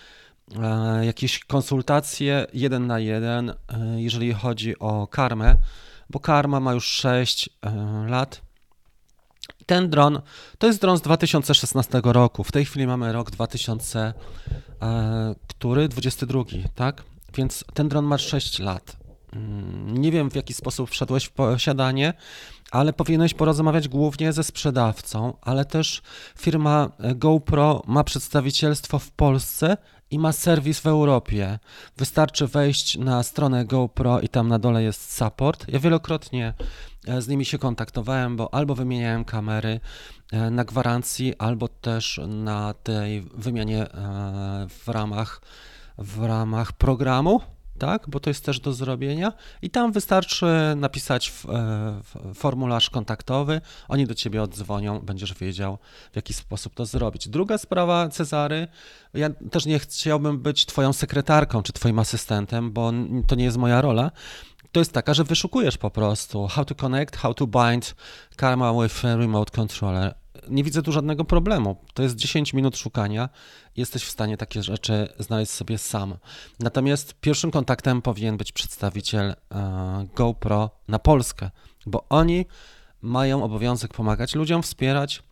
e, 0.62 1.06
jakieś 1.06 1.38
konsultacje 1.44 2.46
jeden 2.54 2.86
na 2.86 2.98
jeden, 2.98 3.50
e, 3.50 3.54
jeżeli 3.96 4.32
chodzi 4.32 4.78
o 4.78 5.06
karmę, 5.06 5.56
bo 6.10 6.20
karma 6.20 6.60
ma 6.60 6.72
już 6.72 6.86
6 6.86 7.50
e, 7.62 7.70
lat. 8.08 8.40
Ten 9.66 9.90
dron 9.90 10.20
to 10.58 10.66
jest 10.66 10.80
dron 10.80 10.98
z 10.98 11.00
2016 11.00 12.00
roku. 12.04 12.44
W 12.44 12.52
tej 12.52 12.64
chwili 12.64 12.86
mamy 12.86 13.12
rok 13.12 13.30
2000, 13.30 14.14
e, 14.82 15.34
który? 15.48 15.88
22, 15.88 16.44
tak? 16.74 17.02
Więc 17.34 17.64
ten 17.74 17.88
dron 17.88 18.04
ma 18.04 18.18
6 18.18 18.58
lat. 18.58 19.01
Mm, 19.32 19.98
Nie 19.98 20.12
wiem, 20.12 20.30
w 20.30 20.34
jaki 20.34 20.54
sposób 20.54 20.90
wszedłeś 20.90 21.24
w 21.24 21.30
posiadanie, 21.30 22.14
ale 22.70 22.92
powinieneś 22.92 23.34
porozmawiać 23.34 23.88
głównie 23.88 24.32
ze 24.32 24.44
sprzedawcą, 24.44 25.36
ale 25.40 25.64
też 25.64 26.02
firma 26.38 26.88
e, 26.98 27.14
GoPro 27.14 27.82
ma 27.86 28.04
przedstawicielstwo 28.04 28.98
w 28.98 29.10
Polsce 29.10 29.76
i 30.10 30.18
ma 30.18 30.32
serwis 30.32 30.80
w 30.80 30.86
Europie. 30.86 31.58
Wystarczy 31.96 32.46
wejść 32.46 32.98
na 32.98 33.22
stronę 33.22 33.64
GoPro 33.64 34.20
i 34.20 34.28
tam 34.28 34.48
na 34.48 34.58
dole 34.58 34.82
jest 34.82 35.16
support. 35.16 35.64
Ja 35.68 35.78
wielokrotnie 35.78 36.54
e, 37.06 37.22
z 37.22 37.28
nimi 37.28 37.44
się 37.44 37.58
kontaktowałem, 37.58 38.36
bo 38.36 38.54
albo 38.54 38.74
wymieniałem 38.74 39.24
kamery 39.24 39.80
e, 40.32 40.50
na 40.50 40.64
gwarancji, 40.64 41.34
albo 41.38 41.68
też 41.68 42.20
na 42.28 42.74
tej 42.74 43.22
wymianie 43.34 43.86
w 44.68 44.88
ramach, 44.88 45.40
w 45.98 46.24
ramach 46.24 46.72
programu 46.72 47.40
tak, 47.82 48.08
bo 48.08 48.20
to 48.20 48.30
jest 48.30 48.44
też 48.44 48.60
do 48.60 48.72
zrobienia 48.72 49.32
i 49.62 49.70
tam 49.70 49.92
wystarczy 49.92 50.46
napisać 50.76 51.30
w, 51.30 51.44
e, 51.44 51.50
w 52.02 52.34
formularz 52.34 52.90
kontaktowy, 52.90 53.60
oni 53.88 54.06
do 54.06 54.14
ciebie 54.14 54.42
oddzwonią, 54.42 55.00
będziesz 55.00 55.34
wiedział 55.34 55.78
w 56.12 56.16
jaki 56.16 56.34
sposób 56.34 56.74
to 56.74 56.86
zrobić. 56.86 57.28
Druga 57.28 57.58
sprawa, 57.58 58.08
Cezary, 58.08 58.68
ja 59.14 59.30
też 59.30 59.66
nie 59.66 59.78
chciałbym 59.78 60.38
być 60.38 60.66
twoją 60.66 60.92
sekretarką 60.92 61.62
czy 61.62 61.72
twoim 61.72 61.98
asystentem, 61.98 62.72
bo 62.72 62.92
to 63.26 63.34
nie 63.34 63.44
jest 63.44 63.56
moja 63.56 63.80
rola. 63.80 64.10
To 64.72 64.80
jest 64.80 64.92
taka, 64.92 65.14
że 65.14 65.24
wyszukujesz 65.24 65.78
po 65.78 65.90
prostu 65.90 66.46
how 66.46 66.64
to 66.64 66.74
connect, 66.74 67.16
how 67.16 67.34
to 67.34 67.46
bind 67.46 67.94
Karma 68.36 68.82
with 68.82 69.04
remote 69.04 69.50
controller. 69.50 70.21
Nie 70.48 70.64
widzę 70.64 70.82
tu 70.82 70.92
żadnego 70.92 71.24
problemu. 71.24 71.76
To 71.94 72.02
jest 72.02 72.16
10 72.16 72.52
minut 72.52 72.76
szukania. 72.76 73.28
Jesteś 73.76 74.04
w 74.04 74.10
stanie 74.10 74.36
takie 74.36 74.62
rzeczy 74.62 75.08
znaleźć 75.18 75.52
sobie 75.52 75.78
sam. 75.78 76.14
Natomiast 76.60 77.14
pierwszym 77.20 77.50
kontaktem 77.50 78.02
powinien 78.02 78.36
być 78.36 78.52
przedstawiciel 78.52 79.30
e, 79.30 79.36
GoPro 80.14 80.70
na 80.88 80.98
Polskę, 80.98 81.50
bo 81.86 82.04
oni 82.08 82.46
mają 83.02 83.44
obowiązek 83.44 83.92
pomagać 83.92 84.34
ludziom, 84.34 84.62
wspierać. 84.62 85.22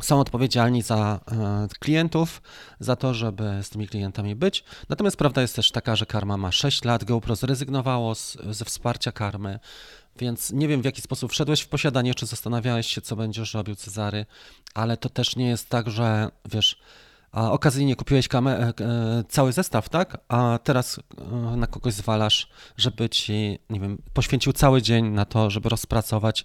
Są 0.00 0.20
odpowiedzialni 0.20 0.82
za 0.82 1.20
e, 1.32 1.68
klientów, 1.78 2.42
za 2.80 2.96
to, 2.96 3.14
żeby 3.14 3.60
z 3.62 3.70
tymi 3.70 3.88
klientami 3.88 4.36
być. 4.36 4.64
Natomiast 4.88 5.16
prawda 5.16 5.42
jest 5.42 5.56
też 5.56 5.70
taka, 5.70 5.96
że 5.96 6.06
karma 6.06 6.36
ma 6.36 6.52
6 6.52 6.84
lat, 6.84 7.04
GoPro 7.04 7.36
zrezygnowało 7.36 8.14
z, 8.14 8.38
ze 8.50 8.64
wsparcia 8.64 9.12
karmy, 9.12 9.58
więc 10.18 10.52
nie 10.52 10.68
wiem 10.68 10.82
w 10.82 10.84
jaki 10.84 11.02
sposób 11.02 11.32
wszedłeś 11.32 11.60
w 11.60 11.68
posiadanie, 11.68 12.14
czy 12.14 12.26
zastanawiałeś 12.26 12.86
się, 12.86 13.00
co 13.00 13.16
będziesz 13.16 13.54
robił, 13.54 13.74
Cezary, 13.74 14.26
ale 14.74 14.96
to 14.96 15.08
też 15.08 15.36
nie 15.36 15.48
jest 15.48 15.68
tak, 15.68 15.90
że 15.90 16.28
wiesz, 16.44 16.78
a 17.34 17.52
okazyjnie 17.52 17.96
kupiłeś 17.96 18.28
kamę- 18.28 18.50
e, 18.58 18.84
e, 18.84 19.24
cały 19.28 19.52
zestaw, 19.52 19.88
tak? 19.88 20.18
A 20.28 20.58
teraz 20.64 21.00
e, 21.52 21.56
na 21.56 21.66
kogoś 21.66 21.94
zwalasz, 21.94 22.48
żeby 22.76 23.08
ci, 23.08 23.58
nie 23.70 23.80
wiem, 23.80 23.98
poświęcił 24.12 24.52
cały 24.52 24.82
dzień 24.82 25.08
na 25.08 25.24
to, 25.24 25.50
żeby 25.50 25.68
rozpracować, 25.68 26.44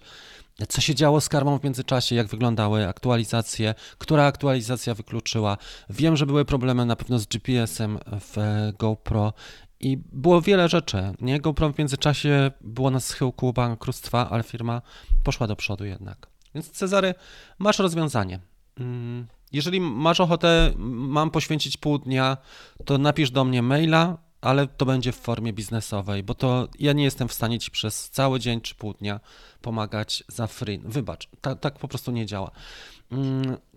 co 0.68 0.80
się 0.80 0.94
działo 0.94 1.20
z 1.20 1.28
karmą 1.28 1.58
w 1.58 1.64
międzyczasie, 1.64 2.14
jak 2.14 2.26
wyglądały 2.26 2.88
aktualizacje, 2.88 3.74
która 3.98 4.24
aktualizacja 4.24 4.94
wykluczyła. 4.94 5.56
Wiem, 5.90 6.16
że 6.16 6.26
były 6.26 6.44
problemy 6.44 6.86
na 6.86 6.96
pewno 6.96 7.18
z 7.18 7.26
GPS-em 7.26 7.98
w 8.06 8.36
GoPro 8.78 9.32
i 9.80 9.96
było 10.12 10.40
wiele 10.40 10.68
rzeczy. 10.68 11.12
Nie? 11.20 11.40
GoPro 11.40 11.72
w 11.72 11.78
międzyczasie 11.78 12.50
było 12.60 12.90
na 12.90 13.00
schyłku 13.00 13.52
bankructwa, 13.52 14.30
ale 14.30 14.42
firma 14.42 14.82
poszła 15.24 15.46
do 15.46 15.56
przodu 15.56 15.84
jednak. 15.84 16.26
Więc 16.54 16.70
Cezary, 16.70 17.14
masz 17.58 17.78
rozwiązanie. 17.78 18.40
Mm, 18.78 19.26
Jeżeli 19.52 19.80
masz 19.80 20.20
ochotę, 20.20 20.72
mam 20.76 21.30
poświęcić 21.30 21.76
pół 21.76 21.98
dnia, 21.98 22.36
to 22.84 22.98
napisz 22.98 23.30
do 23.30 23.44
mnie 23.44 23.62
maila, 23.62 24.18
ale 24.40 24.66
to 24.66 24.86
będzie 24.86 25.12
w 25.12 25.16
formie 25.16 25.52
biznesowej, 25.52 26.22
bo 26.22 26.34
to 26.34 26.68
ja 26.78 26.92
nie 26.92 27.04
jestem 27.04 27.28
w 27.28 27.32
stanie 27.32 27.58
ci 27.58 27.70
przez 27.70 28.10
cały 28.10 28.40
dzień 28.40 28.60
czy 28.60 28.74
pół 28.74 28.94
dnia 28.94 29.20
pomagać 29.60 30.24
za 30.28 30.46
free. 30.46 30.80
Wybacz, 30.84 31.28
tak, 31.40 31.60
tak 31.60 31.78
po 31.78 31.88
prostu 31.88 32.10
nie 32.10 32.26
działa. 32.26 32.50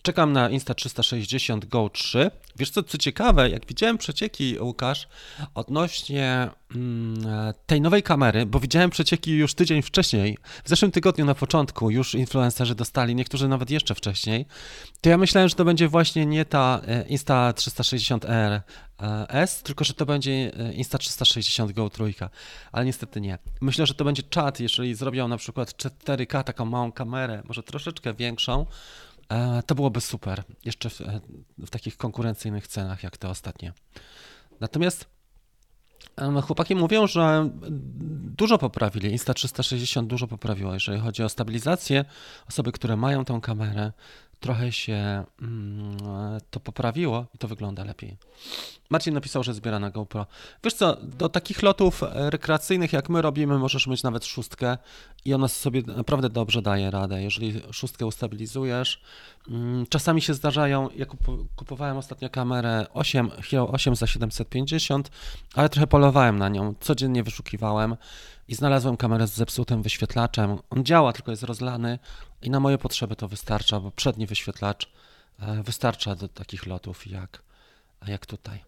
Czekam 0.04 0.34
na 0.34 0.50
Insta360 0.50 1.66
Go 1.66 1.90
3. 1.90 2.32
Wiesz 2.56 2.70
co, 2.70 2.84
co 2.84 2.98
ciekawe, 2.98 3.50
jak 3.50 3.66
widziałem 3.66 3.98
przecieki, 3.98 4.60
Łukasz, 4.60 5.08
odnośnie 5.56 6.50
mm, 6.76 7.28
e, 7.28 7.54
tej 7.66 7.82
nowej 7.82 8.04
kamery, 8.04 8.46
bo 8.46 8.60
widziałem 8.60 8.90
przecieki 8.90 9.32
już 9.32 9.54
tydzień 9.54 9.82
wcześniej, 9.82 10.38
w 10.64 10.70
zeszłym 10.70 10.92
tygodniu 10.92 11.26
na 11.26 11.36
początku 11.36 11.90
już 11.90 12.16
influencerzy 12.16 12.76
dostali, 12.76 13.16
niektórzy 13.16 13.48
nawet 13.48 13.70
jeszcze 13.70 13.96
wcześniej, 13.96 14.46
to 15.02 15.10
ja 15.10 15.18
myślałem, 15.18 15.50
że 15.50 15.56
to 15.56 15.66
będzie 15.66 15.88
właśnie 15.88 16.26
nie 16.26 16.46
ta 16.46 16.82
e, 16.88 17.04
Insta360R 17.04 18.28
e, 18.30 18.62
S, 19.30 19.64
tylko 19.64 19.84
że 19.84 19.94
to 19.94 20.06
będzie 20.06 20.32
e, 20.32 20.74
Insta360 20.74 21.74
Go 21.74 21.90
3, 21.90 22.04
ale 22.72 22.86
niestety 22.86 23.22
nie. 23.22 23.38
Myślę, 23.62 23.86
że 23.86 23.94
to 23.94 24.06
będzie 24.06 24.24
czat, 24.24 24.60
jeżeli 24.60 24.96
zrobią 24.96 25.28
na 25.28 25.38
przykład 25.38 25.72
4K, 25.72 26.44
taką 26.44 26.66
małą 26.66 26.92
kamerę, 26.92 27.42
może 27.46 27.64
troszeczkę 27.64 28.14
większą, 28.14 28.66
To 29.68 29.76
byłoby 29.76 30.02
super, 30.02 30.44
jeszcze 30.66 30.90
w, 30.90 31.02
e, 31.02 31.22
w 31.58 31.70
takich 31.70 31.98
konkurencyjnych 31.98 32.68
cenach 32.68 33.04
jak 33.04 33.18
te 33.18 33.30
ostatnie. 33.30 33.74
Natomiast 34.60 35.06
em, 36.16 36.42
chłopaki 36.42 36.76
mówią, 36.76 37.08
że 37.08 37.50
dużo 38.38 38.58
poprawili. 38.58 39.18
Insta360 39.18 40.08
dużo 40.08 40.28
poprawiło, 40.28 40.74
jeżeli 40.74 41.00
chodzi 41.00 41.24
o 41.24 41.30
stabilizację. 41.30 42.06
Osoby, 42.50 42.72
które 42.72 42.98
mają 42.98 43.26
tą 43.26 43.42
kamerę, 43.42 43.92
trochę 44.44 44.72
się 44.72 45.24
mm, 45.42 45.98
to 46.50 46.60
poprawiło 46.60 47.26
i 47.36 47.38
to 47.38 47.48
wygląda 47.48 47.84
lepiej. 47.84 48.18
Marcin 48.90 49.14
napisał, 49.14 49.44
że 49.44 49.54
zbiera 49.54 49.80
na 49.80 49.90
GoPro. 49.90 50.26
Wiesz 50.64 50.74
co, 50.74 50.98
do 51.02 51.30
takich 51.30 51.62
lotów 51.62 52.04
e, 52.04 52.30
rekreacyjnych 52.30 52.94
jak 52.94 53.10
my 53.10 53.22
robimy, 53.22 53.60
możesz 53.60 53.88
mieć 53.88 54.04
nawet 54.04 54.26
szóstkę 54.26 54.78
i 55.26 55.34
ona 55.34 55.48
sobie 55.48 55.82
naprawdę 55.82 56.30
dobrze 56.30 56.62
daje 56.62 56.92
radę. 56.92 57.24
Jeżeli 57.24 57.62
szóstkę 57.72 58.06
ustabilizujesz, 58.06 59.02
mm, 59.50 59.86
czasami 59.90 60.22
się 60.22 60.34
zdarzają, 60.34 60.90
ja 60.96 61.06
kupowałem 61.56 61.98
ostatnio 61.98 62.30
kamerę 62.30 62.86
8, 62.94 63.30
Hero 63.30 63.68
8 63.68 63.96
za 63.96 64.08
750, 64.08 65.12
ale 65.56 65.70
trochę 65.70 65.88
polowałem 65.88 66.40
na 66.40 66.50
nią, 66.50 66.74
codziennie 66.80 67.24
wyszukiwałem 67.24 67.96
i 68.48 68.56
znalazłem 68.56 68.98
kamerę 68.98 69.28
z 69.28 69.34
zepsutym 69.34 69.82
wyświetlaczem. 69.82 70.58
On 70.70 70.86
działa, 70.86 71.14
tylko 71.14 71.32
jest 71.32 71.44
rozlany 71.44 72.00
i 72.42 72.50
na 72.50 72.60
moje 72.60 72.78
potrzeby 72.78 73.16
to 73.16 73.28
wystarcza, 73.28 73.80
bo 73.80 73.92
przedni 73.92 74.28
wyświetlacz 74.28 74.92
e, 75.40 75.64
wystarcza 75.64 76.16
do 76.16 76.28
takich 76.28 76.66
lotów 76.66 77.08
jak, 77.08 77.44
jak 78.08 78.26
tutaj. 78.26 78.64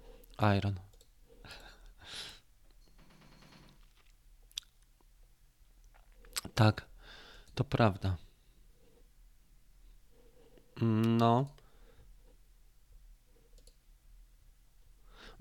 Iron. 0.58 0.76
Tak, 6.56 6.86
to 7.56 7.64
prawda. 7.64 8.16
Mm, 10.82 11.18
No. 11.18 11.55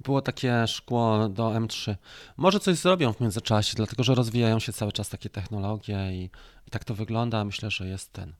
Było 0.04 0.22
takie 0.22 0.66
szkło 0.66 1.28
do 1.28 1.48
M3. 1.48 1.94
Może 2.36 2.60
coś 2.60 2.76
zrobią 2.76 3.12
w 3.12 3.20
międzyczasie, 3.20 3.72
dlatego 3.76 4.02
że 4.04 4.14
rozwijają 4.14 4.58
się 4.58 4.72
cały 4.72 4.92
czas 4.92 5.08
takie 5.08 5.30
technologie 5.30 6.12
i, 6.12 6.30
i 6.66 6.70
tak 6.70 6.84
to 6.84 6.94
wygląda. 6.94 7.44
Myślę, 7.44 7.70
że 7.70 7.88
jest 7.88 8.12
ten. 8.12 8.34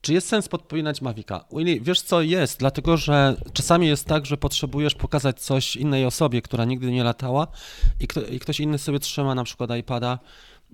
Czy 0.00 0.12
jest 0.12 0.28
sens 0.28 0.48
podpominać 0.48 1.02
Mavica? 1.02 1.44
Willy, 1.52 1.80
wiesz 1.80 2.02
co 2.02 2.22
jest, 2.22 2.58
dlatego 2.58 2.96
że 2.96 3.36
czasami 3.52 3.86
jest 3.86 4.04
tak, 4.06 4.26
że 4.26 4.36
potrzebujesz 4.36 4.94
pokazać 4.94 5.40
coś 5.40 5.76
innej 5.76 6.04
osobie, 6.04 6.42
która 6.42 6.64
nigdy 6.64 6.90
nie 6.90 7.04
latała 7.04 7.46
i, 8.00 8.06
kto, 8.06 8.20
i 8.20 8.40
ktoś 8.40 8.60
inny 8.60 8.78
sobie 8.78 8.98
trzyma 8.98 9.34
na 9.34 9.44
przykład 9.44 9.70
iPada 9.76 10.18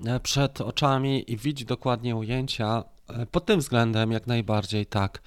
e, 0.07 0.21
przed 0.21 0.61
oczami 0.61 1.33
i 1.33 1.37
widzi 1.37 1.65
dokładnie 1.65 2.17
ujęcia. 2.17 2.85
E, 3.09 3.27
Pod 3.27 3.45
tym 3.47 3.61
względem 3.61 4.13
jak 4.13 4.27
najbardziej 4.27 4.87
tak. 4.87 5.23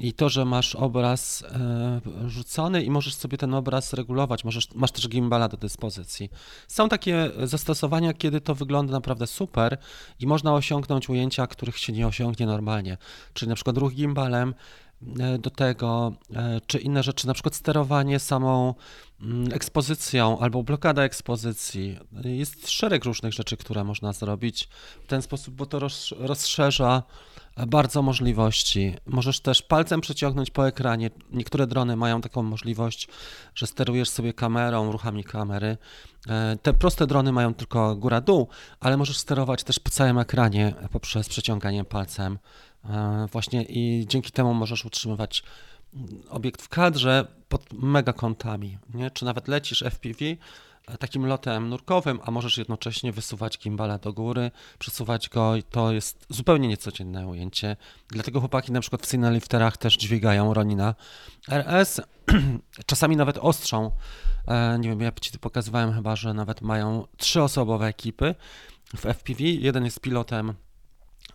I 0.00 0.12
to, 0.12 0.28
że 0.28 0.44
masz 0.44 0.74
obraz 0.74 1.42
e, 1.42 2.00
rzucony 2.26 2.82
i 2.82 2.90
możesz 2.90 3.14
sobie 3.14 3.38
ten 3.38 3.54
obraz 3.54 3.92
regulować, 3.92 4.44
możesz, 4.44 4.74
masz 4.74 4.92
też 4.92 5.08
gimbala 5.08 5.48
do 5.48 5.56
dyspozycji. 5.56 6.30
Są 6.68 6.88
takie 6.88 7.30
zastosowania, 7.42 8.12
kiedy 8.12 8.40
to 8.40 8.54
wygląda 8.54 8.92
naprawdę 8.92 9.26
super 9.26 9.78
i 10.20 10.26
można 10.26 10.54
osiągnąć 10.54 11.08
ujęcia, 11.08 11.46
których 11.46 11.78
się 11.78 11.92
nie 11.92 12.06
osiągnie 12.06 12.46
normalnie. 12.46 12.96
Czyli 13.32 13.48
na 13.48 13.54
przykład 13.54 13.76
ruch 13.76 13.92
gimbalem 13.92 14.54
e, 14.54 14.91
do 15.38 15.50
tego, 15.50 16.12
e, 16.34 16.60
czy 16.66 16.78
inne 16.78 17.02
rzeczy, 17.02 17.26
na 17.26 17.34
przykład 17.34 17.54
sterowanie 17.54 18.18
samą 18.18 18.74
mm, 19.20 19.52
ekspozycją 19.52 20.38
albo 20.38 20.62
blokada 20.62 21.02
ekspozycji. 21.02 21.98
Jest 22.24 22.70
szereg 22.70 23.04
różnych 23.04 23.32
rzeczy, 23.32 23.56
które 23.56 23.84
można 23.84 24.12
zrobić 24.12 24.68
w 25.04 25.06
ten 25.06 25.22
sposób, 25.22 25.54
bo 25.54 25.66
to 25.66 25.78
roz, 25.78 26.14
rozszerza 26.18 27.02
bardzo 27.66 28.02
możliwości. 28.02 28.94
Możesz 29.06 29.40
też 29.40 29.62
palcem 29.62 30.00
przeciągnąć 30.00 30.50
po 30.50 30.68
ekranie. 30.68 31.10
Niektóre 31.30 31.66
drony 31.66 31.96
mają 31.96 32.20
taką 32.20 32.42
możliwość, 32.42 33.08
że 33.54 33.66
sterujesz 33.66 34.08
sobie 34.08 34.32
kamerą, 34.32 34.92
ruchami 34.92 35.24
kamery. 35.24 35.76
E, 36.28 36.56
Te 36.62 36.72
proste 36.72 37.06
drony 37.06 37.32
mają 37.32 37.54
tylko 37.54 37.96
góra-dół, 37.96 38.48
ale 38.80 38.96
możesz 38.96 39.18
sterować 39.18 39.64
też 39.64 39.78
po 39.78 39.90
całym 39.90 40.18
ekranie 40.18 40.74
poprzez 40.90 41.28
przeciąganie 41.28 41.84
palcem. 41.84 42.38
E, 42.84 43.26
Właśnie 43.32 43.62
i 43.62 44.06
dzięki 44.08 44.32
temu 44.32 44.54
możesz 44.54 44.84
utrzymywać 44.84 45.42
obiekt 46.30 46.62
w 46.62 46.68
kadrze 46.68 47.26
pod 47.48 47.72
mega 47.72 48.12
kątami, 48.12 48.78
nie? 48.94 49.10
Czy 49.10 49.24
nawet 49.24 49.48
lecisz 49.48 49.82
FPV 49.82 50.24
e, 50.86 50.98
takim 50.98 51.26
lotem 51.26 51.68
nurkowym, 51.68 52.20
a 52.24 52.30
możesz 52.30 52.58
jednocześnie 52.58 53.12
wysuwać 53.12 53.58
gimbala 53.58 53.98
do 53.98 54.12
góry, 54.12 54.50
przesuwać 54.78 55.28
go 55.28 55.56
i 55.56 55.62
to 55.62 55.92
jest 55.92 56.26
zupełnie 56.28 56.68
niecodzienne 56.68 57.26
ujęcie. 57.26 57.76
Dlatego 58.08 58.40
chłopaki 58.40 58.72
na 58.72 58.80
przykład 58.80 59.06
w 59.06 59.10
Cinelifterach 59.10 59.76
też 59.76 59.96
dźwigają 59.96 60.54
Ronina 60.54 60.94
RS, 61.48 62.00
czasami 62.86 63.16
nawet 63.16 63.38
ostrzą. 63.38 63.90
E, 64.48 64.78
Nie 64.78 64.88
wiem, 64.88 65.00
ja 65.00 65.12
ci 65.20 65.38
pokazywałem 65.38 65.92
chyba, 65.92 66.16
że 66.16 66.34
nawet 66.34 66.60
mają 66.60 67.06
trzyosobowe 67.16 67.86
ekipy 67.86 68.34
w 68.96 69.06
FPV. 69.06 69.42
Jeden 69.44 69.84
jest 69.84 70.00
pilotem 70.00 70.54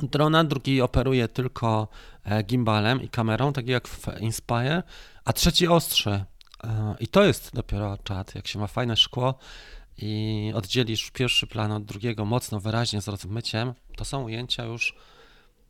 drona, 0.03 0.43
drugi 0.43 0.81
operuje 0.81 1.27
tylko 1.27 1.87
e, 2.23 2.43
gimbalem 2.43 3.01
i 3.01 3.09
kamerą, 3.09 3.53
tak 3.53 3.67
jak 3.67 3.87
w 3.87 4.07
Inspire, 4.19 4.83
a 5.25 5.33
trzeci 5.33 5.67
ostrzy. 5.67 6.23
E, 6.63 6.95
I 6.99 7.07
to 7.07 7.23
jest 7.23 7.55
dopiero 7.55 7.97
czat, 7.97 8.35
jak 8.35 8.47
się 8.47 8.59
ma 8.59 8.67
fajne 8.67 8.97
szkło 8.97 9.39
i 9.97 10.51
oddzielisz 10.55 11.11
pierwszy 11.11 11.47
plan 11.47 11.71
od 11.71 11.85
drugiego 11.85 12.25
mocno, 12.25 12.59
wyraźnie 12.59 13.01
z 13.01 13.07
rozmyciem, 13.07 13.73
to 13.95 14.05
są 14.05 14.23
ujęcia 14.23 14.63
już 14.65 14.95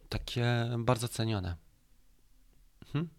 takie 0.09 0.69
bardzo 0.77 1.07
cenione. 1.07 1.55
Mhm. 2.85 3.09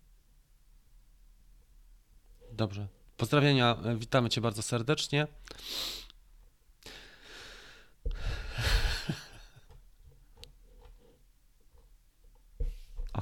Dobrze. 2.53 2.89
Pozdrowienia, 3.17 3.77
e, 3.85 3.97
witamy 3.97 4.29
Cię 4.29 4.41
bardzo 4.41 4.63
serdecznie. 4.63 5.27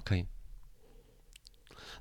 Okej. 0.06 0.26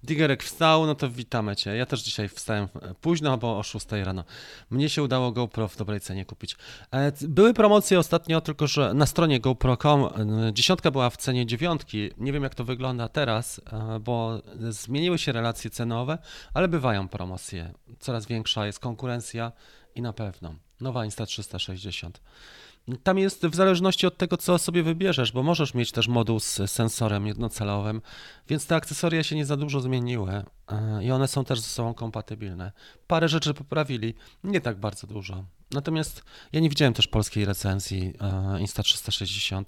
Digerek 0.04 0.44
wstał, 0.44 0.86
no 0.86 0.96
to 0.96 1.10
witamy 1.10 1.56
Cię. 1.56 1.76
Ja 1.76 1.86
też 1.86 2.04
dzisiaj 2.04 2.30
wstałem 2.30 2.68
e, 2.82 2.94
późno, 3.02 3.38
bo 3.38 3.58
o 3.58 3.64
6 3.64 3.86
rano. 3.92 4.24
Mnie 4.70 4.90
się 4.90 5.04
udało 5.04 5.32
GoPro 5.32 5.68
w 5.68 5.78
dobrej 5.78 6.00
cenie 6.00 6.26
kupić. 6.26 6.56
E, 6.92 7.12
Były 7.22 7.54
promocje 7.54 8.00
ostatnio, 8.00 8.42
tylko 8.42 8.68
że 8.68 8.94
na 8.94 9.06
stronie 9.06 9.40
GoPro.com 9.40 10.04
e, 10.04 10.54
dziesiątka 10.54 10.92
była 10.92 11.10
w 11.10 11.18
cenie 11.18 11.46
dziewiątki. 11.46 12.10
Nie 12.18 12.34
wiem 12.34 12.44
jak 12.44 12.56
to 12.56 12.64
wygląda 12.64 13.08
teraz, 13.08 13.62
bo 14.02 14.42
zmieniły 14.70 15.18
się 15.18 15.32
relacje 15.32 15.70
cenowe, 15.70 16.18
ale 16.54 16.68
bywają 16.68 17.08
promocje. 17.08 17.74
Coraz 18.00 18.26
większa 18.26 18.66
jest 18.66 18.80
konkurencja 18.80 19.52
i 19.96 20.02
na 20.02 20.14
pewno 20.14 20.56
nowa 20.82 21.06
Insta360. 21.06 22.10
Tam 23.04 23.18
jest 23.18 23.46
w 23.46 23.56
zależności 23.56 24.08
od 24.08 24.18
tego, 24.18 24.38
co 24.38 24.58
sobie 24.58 24.84
wybierzesz, 24.84 25.32
bo 25.32 25.44
możesz 25.44 25.74
mieć 25.74 25.92
też 25.92 26.08
moduł 26.08 26.40
z 26.40 26.62
sensorem 26.72 27.28
jednocelowym, 27.28 28.02
więc 28.50 28.68
te 28.68 28.76
akcesoria 28.76 29.24
się 29.24 29.36
nie 29.36 29.46
za 29.46 29.58
dużo 29.58 29.82
zmieniły 29.82 30.32
e, 30.72 31.04
i 31.04 31.12
one 31.12 31.28
są 31.28 31.46
też 31.46 31.60
ze 31.60 31.68
sobą 31.68 31.94
kompatybilne. 31.94 32.72
Parę 33.08 33.30
rzeczy 33.30 33.54
poprawili, 33.54 34.14
nie 34.44 34.62
tak 34.62 34.80
bardzo 34.80 35.08
dużo. 35.08 35.44
Natomiast 35.72 36.24
ja 36.54 36.60
nie 36.60 36.70
widziałem 36.70 36.94
też 36.94 37.08
polskiej 37.08 37.46
recenzji 37.46 38.14
e, 38.20 38.32
Insta360. 38.60 39.64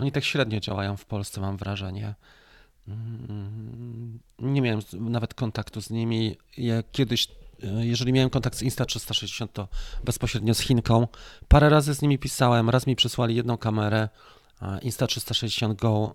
Oni 0.00 0.12
tak 0.12 0.24
średnio 0.24 0.60
działają 0.60 0.96
w 0.96 1.04
Polsce, 1.04 1.40
mam 1.40 1.56
wrażenie. 1.56 2.14
Mm, 2.88 4.18
Nie 4.38 4.60
miałem 4.62 4.80
nawet 4.92 5.34
kontaktu 5.34 5.80
z 5.80 5.90
nimi. 5.90 6.36
Ja 6.56 6.82
kiedyś, 6.92 7.28
jeżeli 7.80 8.12
miałem 8.12 8.30
kontakt 8.30 8.56
z 8.58 8.62
Insta360, 8.62 9.48
to 9.52 9.68
bezpośrednio 10.04 10.54
z 10.54 10.60
Chinką. 10.60 11.08
Parę 11.48 11.68
razy 11.68 11.94
z 11.94 12.02
nimi 12.02 12.18
pisałem, 12.18 12.70
raz 12.70 12.86
mi 12.86 12.96
przysłali 12.96 13.36
jedną 13.36 13.58
kamerę 13.58 14.08
e, 14.62 14.66
Insta360 14.66 15.76
Go, 15.76 16.14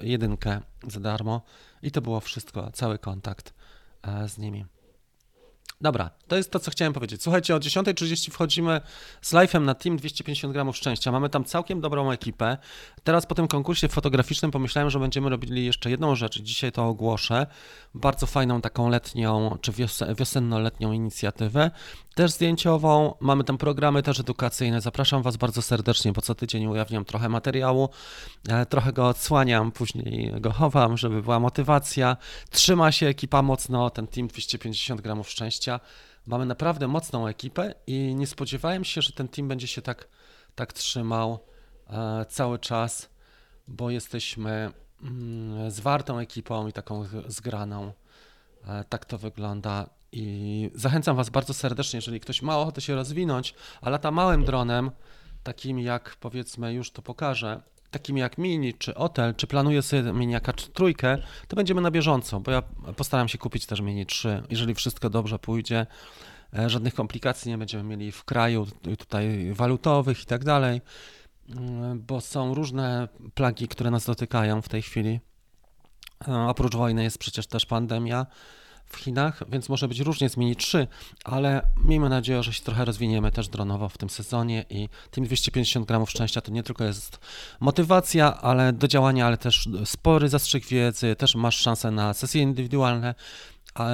jedynkę 0.00 0.60
za 0.88 1.00
darmo 1.00 1.42
i 1.82 1.90
to 1.90 2.00
było 2.00 2.20
wszystko, 2.20 2.70
cały 2.72 2.98
kontakt 2.98 3.54
e, 4.02 4.28
z 4.28 4.38
nimi. 4.38 4.64
Dobra, 5.80 6.10
to 6.28 6.36
jest 6.36 6.50
to, 6.50 6.60
co 6.60 6.70
chciałem 6.70 6.92
powiedzieć. 6.92 7.22
Słuchajcie, 7.22 7.54
o 7.54 7.58
10.30 7.58 8.30
wchodzimy 8.30 8.80
z 9.22 9.32
live'em 9.32 9.62
na 9.62 9.74
Team 9.74 9.96
250 9.96 10.52
gramów 10.52 10.76
szczęścia. 10.76 11.12
Mamy 11.12 11.28
tam 11.28 11.44
całkiem 11.44 11.80
dobrą 11.80 12.10
ekipę. 12.10 12.56
Teraz 13.04 13.26
po 13.26 13.34
tym 13.34 13.48
konkursie 13.48 13.88
fotograficznym 13.88 14.50
pomyślałem, 14.50 14.90
że 14.90 14.98
będziemy 14.98 15.30
robili 15.30 15.64
jeszcze 15.64 15.90
jedną 15.90 16.14
rzecz. 16.14 16.38
Dzisiaj 16.40 16.72
to 16.72 16.86
ogłoszę. 16.86 17.46
Bardzo 17.94 18.26
fajną 18.26 18.60
taką 18.60 18.88
letnią, 18.88 19.58
czy 19.60 19.72
wiosenno-letnią 20.14 20.92
inicjatywę. 20.92 21.70
Też 22.14 22.30
zdjęciową. 22.30 23.14
Mamy 23.20 23.44
tam 23.44 23.58
programy 23.58 24.02
też 24.02 24.20
edukacyjne. 24.20 24.80
Zapraszam 24.80 25.22
Was 25.22 25.36
bardzo 25.36 25.62
serdecznie, 25.62 26.12
bo 26.12 26.22
co 26.22 26.34
tydzień 26.34 26.66
ujawniam 26.66 27.04
trochę 27.04 27.28
materiału. 27.28 27.88
E, 28.48 28.66
trochę 28.66 28.92
go 28.92 29.08
odsłaniam, 29.08 29.72
później 29.72 30.32
go 30.40 30.52
chowam, 30.52 30.96
żeby 30.96 31.22
była 31.22 31.40
motywacja. 31.40 32.16
Trzyma 32.50 32.92
się 32.92 33.06
ekipa 33.06 33.42
mocno, 33.42 33.90
ten 33.90 34.06
Team 34.06 34.28
250 34.28 35.00
gramów 35.00 35.30
szczęścia 35.30 35.65
Mamy 36.26 36.46
naprawdę 36.46 36.88
mocną 36.88 37.26
ekipę 37.26 37.74
i 37.86 38.14
nie 38.14 38.26
spodziewałem 38.26 38.84
się, 38.84 39.02
że 39.02 39.12
ten 39.12 39.28
team 39.28 39.48
będzie 39.48 39.66
się 39.66 39.82
tak, 39.82 40.08
tak 40.54 40.72
trzymał 40.72 41.38
e, 41.90 42.26
cały 42.28 42.58
czas, 42.58 43.08
bo 43.68 43.90
jesteśmy 43.90 44.72
mm, 45.02 45.70
zwartą 45.70 46.18
ekipą 46.18 46.68
i 46.68 46.72
taką 46.72 47.04
zgraną. 47.26 47.92
E, 48.66 48.84
tak 48.84 49.04
to 49.04 49.18
wygląda. 49.18 49.90
I 50.12 50.70
zachęcam 50.74 51.16
Was 51.16 51.30
bardzo 51.30 51.54
serdecznie, 51.54 51.96
jeżeli 51.96 52.20
ktoś 52.20 52.42
ma 52.42 52.58
ochotę 52.58 52.80
się 52.80 52.94
rozwinąć, 52.94 53.54
a 53.80 53.90
lata 53.90 54.10
małym 54.10 54.44
dronem, 54.44 54.90
takim 55.42 55.78
jak 55.78 56.16
powiedzmy, 56.20 56.72
już 56.74 56.90
to 56.90 57.02
pokażę, 57.02 57.62
takimi 57.98 58.20
jak 58.20 58.38
Mini 58.38 58.74
czy 58.74 58.94
Otel, 58.94 59.34
czy 59.34 59.46
planuję 59.46 59.82
sobie 59.82 60.12
Miniaka 60.12 60.52
trójkę, 60.52 61.18
to 61.48 61.56
będziemy 61.56 61.80
na 61.80 61.90
bieżąco, 61.90 62.40
bo 62.40 62.50
ja 62.50 62.62
postaram 62.96 63.28
się 63.28 63.38
kupić 63.38 63.66
też 63.66 63.80
Mini 63.80 64.06
3, 64.06 64.42
jeżeli 64.50 64.74
wszystko 64.74 65.10
dobrze 65.10 65.38
pójdzie. 65.38 65.86
E, 66.58 66.70
żadnych 66.70 66.94
komplikacji 66.94 67.50
nie 67.50 67.58
będziemy 67.58 67.84
mieli 67.84 68.12
w 68.12 68.24
kraju, 68.24 68.66
tutaj 68.98 69.52
walutowych 69.52 70.22
i 70.22 70.26
tak 70.26 70.44
dalej, 70.44 70.80
mm, 71.48 72.02
bo 72.06 72.20
są 72.20 72.54
różne 72.54 73.08
plagi, 73.34 73.68
które 73.68 73.90
nas 73.90 74.06
dotykają 74.06 74.62
w 74.62 74.68
tej 74.68 74.82
chwili. 74.82 75.20
E, 76.28 76.34
oprócz 76.34 76.76
wojny 76.76 77.02
jest 77.02 77.18
przecież 77.18 77.46
też 77.46 77.66
pandemia 77.66 78.26
w 78.86 78.96
Chinach, 78.96 79.42
więc 79.48 79.68
może 79.68 79.88
być 79.88 80.00
różnie 80.00 80.28
z 80.28 80.36
Mini 80.36 80.56
3, 80.56 80.86
ale 81.24 81.66
miejmy 81.84 82.08
nadzieję, 82.08 82.42
że 82.42 82.52
się 82.52 82.62
trochę 82.62 82.84
rozwiniemy 82.84 83.32
też 83.32 83.48
dronowo 83.48 83.88
w 83.88 83.98
tym 83.98 84.10
sezonie 84.10 84.64
i 84.70 84.88
tym 85.10 85.24
250 85.24 85.86
gramów 85.86 86.10
szczęścia 86.10 86.40
to 86.40 86.52
nie 86.52 86.62
tylko 86.62 86.84
jest 86.84 87.18
motywacja, 87.60 88.40
ale 88.40 88.72
do 88.72 88.88
działania, 88.88 89.26
ale 89.26 89.38
też 89.38 89.68
spory 89.84 90.28
zastrzyk 90.28 90.66
wiedzy, 90.66 91.16
też 91.16 91.34
masz 91.34 91.56
szansę 91.56 91.90
na 91.90 92.14
sesje 92.14 92.42
indywidualne, 92.42 93.14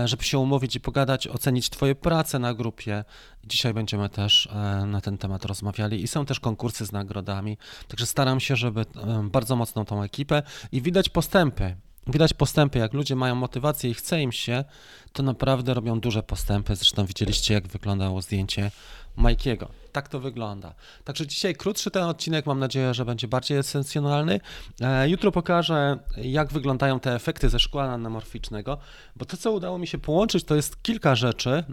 żeby 0.04 0.24
się 0.24 0.38
umówić 0.38 0.76
i 0.76 0.80
pogadać, 0.80 1.28
ocenić 1.28 1.70
Twoje 1.70 1.94
prace 1.94 2.38
na 2.38 2.54
grupie. 2.54 3.04
Dzisiaj 3.44 3.74
będziemy 3.74 4.08
też 4.08 4.46
e, 4.46 4.86
na 4.86 5.00
ten 5.00 5.18
temat 5.18 5.44
rozmawiali 5.44 6.02
i 6.02 6.08
są 6.08 6.26
też 6.26 6.40
konkursy 6.40 6.86
z 6.86 6.92
nagrodami. 6.92 7.58
Także 7.88 8.06
staram 8.06 8.40
się, 8.40 8.56
żeby 8.56 8.80
e, 8.80 9.28
bardzo 9.30 9.56
mocną 9.56 9.84
tą 9.84 10.02
ekipę 10.02 10.42
i 10.72 10.82
widać 10.82 11.08
postępy. 11.08 11.76
Widać 12.06 12.34
postępy, 12.34 12.78
jak 12.78 12.92
ludzie 12.92 13.16
mają 13.16 13.34
motywację 13.34 13.90
i 13.90 13.94
chce 13.94 14.22
im 14.22 14.32
się, 14.32 14.64
to 15.12 15.22
naprawdę 15.22 15.74
robią 15.74 16.00
duże 16.00 16.22
postępy. 16.22 16.76
Zresztą 16.76 17.06
widzieliście, 17.06 17.54
jak 17.54 17.68
wyglądało 17.68 18.22
zdjęcie 18.22 18.70
Majkiego. 19.16 19.68
Tak 19.92 20.08
to 20.08 20.20
wygląda. 20.20 20.74
Także 21.04 21.26
dzisiaj 21.26 21.54
krótszy 21.54 21.90
ten 21.90 22.02
odcinek, 22.02 22.46
mam 22.46 22.58
nadzieję, 22.58 22.94
że 22.94 23.04
będzie 23.04 23.28
bardziej 23.28 23.58
esencjonalny. 23.58 24.40
E, 24.80 25.08
jutro 25.08 25.32
pokażę, 25.32 25.98
jak 26.16 26.52
wyglądają 26.52 27.00
te 27.00 27.14
efekty 27.14 27.48
ze 27.48 27.58
szkła 27.58 27.84
anamorficznego, 27.84 28.78
bo 29.16 29.24
to, 29.24 29.36
co 29.36 29.52
udało 29.52 29.78
mi 29.78 29.86
się 29.86 29.98
połączyć, 29.98 30.44
to 30.44 30.54
jest 30.54 30.82
kilka 30.82 31.14
rzeczy 31.14 31.64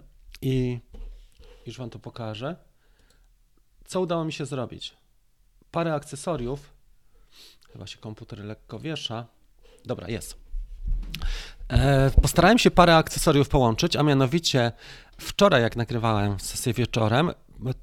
i 0.42 0.78
już 1.66 1.78
Wam 1.78 1.90
to 1.90 1.98
pokażę. 1.98 2.56
Co 3.84 4.00
udało 4.00 4.24
mi 4.24 4.32
się 4.32 4.46
zrobić? 4.46 4.96
Parę 5.70 5.94
akcesoriów, 5.94 6.72
chyba 7.72 7.86
się 7.86 7.98
komputer 7.98 8.38
lekko 8.38 8.78
wiesza, 8.78 9.26
Dobra, 9.84 10.08
jest. 10.08 10.36
E, 11.68 12.10
postarałem 12.22 12.58
się 12.58 12.70
parę 12.70 12.96
akcesoriów 12.96 13.48
połączyć, 13.48 13.96
a 13.96 14.02
mianowicie 14.02 14.72
wczoraj, 15.18 15.62
jak 15.62 15.76
nagrywałem 15.76 16.40
sesję 16.40 16.72
wieczorem, 16.72 17.30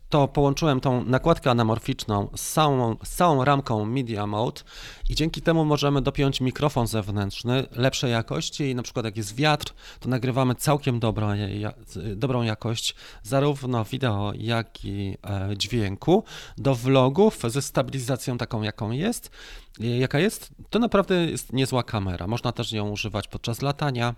to 0.10 0.28
połączyłem 0.28 0.82
tą 0.82 1.04
nakładkę 1.04 1.52
anamorficzną 1.52 2.30
z 2.36 2.52
całą, 2.52 2.96
z 3.04 3.10
całą 3.10 3.46
ramką 3.46 3.86
Media 3.86 4.28
Mode 4.28 4.62
i 5.10 5.16
dzięki 5.16 5.42
temu 5.42 5.66
możemy 5.66 6.02
dopiąć 6.02 6.42
mikrofon 6.42 6.88
zewnętrzny 6.88 7.66
lepszej 7.72 8.12
jakości 8.12 8.63
i 8.63 8.76
na 8.76 8.84
przykład 8.84 9.06
jak 9.06 9.18
jest 9.18 9.36
wiatr, 9.36 9.74
to 10.00 10.10
nagrywamy 10.10 10.56
całkiem 10.56 11.00
dobrą, 11.00 11.28
dobrą 12.16 12.44
jakość 12.44 12.96
zarówno 13.24 13.86
wideo, 13.86 14.34
jak 14.36 14.86
i 14.86 15.18
e, 15.24 15.58
dźwięku. 15.58 16.24
Do 16.58 16.76
vlogów 16.76 17.40
ze 17.48 17.62
stabilizacją 17.62 18.38
taką, 18.38 18.62
jaką 18.62 18.92
jest, 18.92 19.32
jaka 19.80 20.20
jest, 20.20 20.52
to 20.70 20.80
naprawdę 20.80 21.16
jest 21.16 21.54
niezła 21.54 21.84
kamera. 21.84 22.28
Można 22.28 22.52
też 22.52 22.72
ją 22.72 22.90
używać 22.90 23.28
podczas 23.28 23.62
latania. 23.62 24.16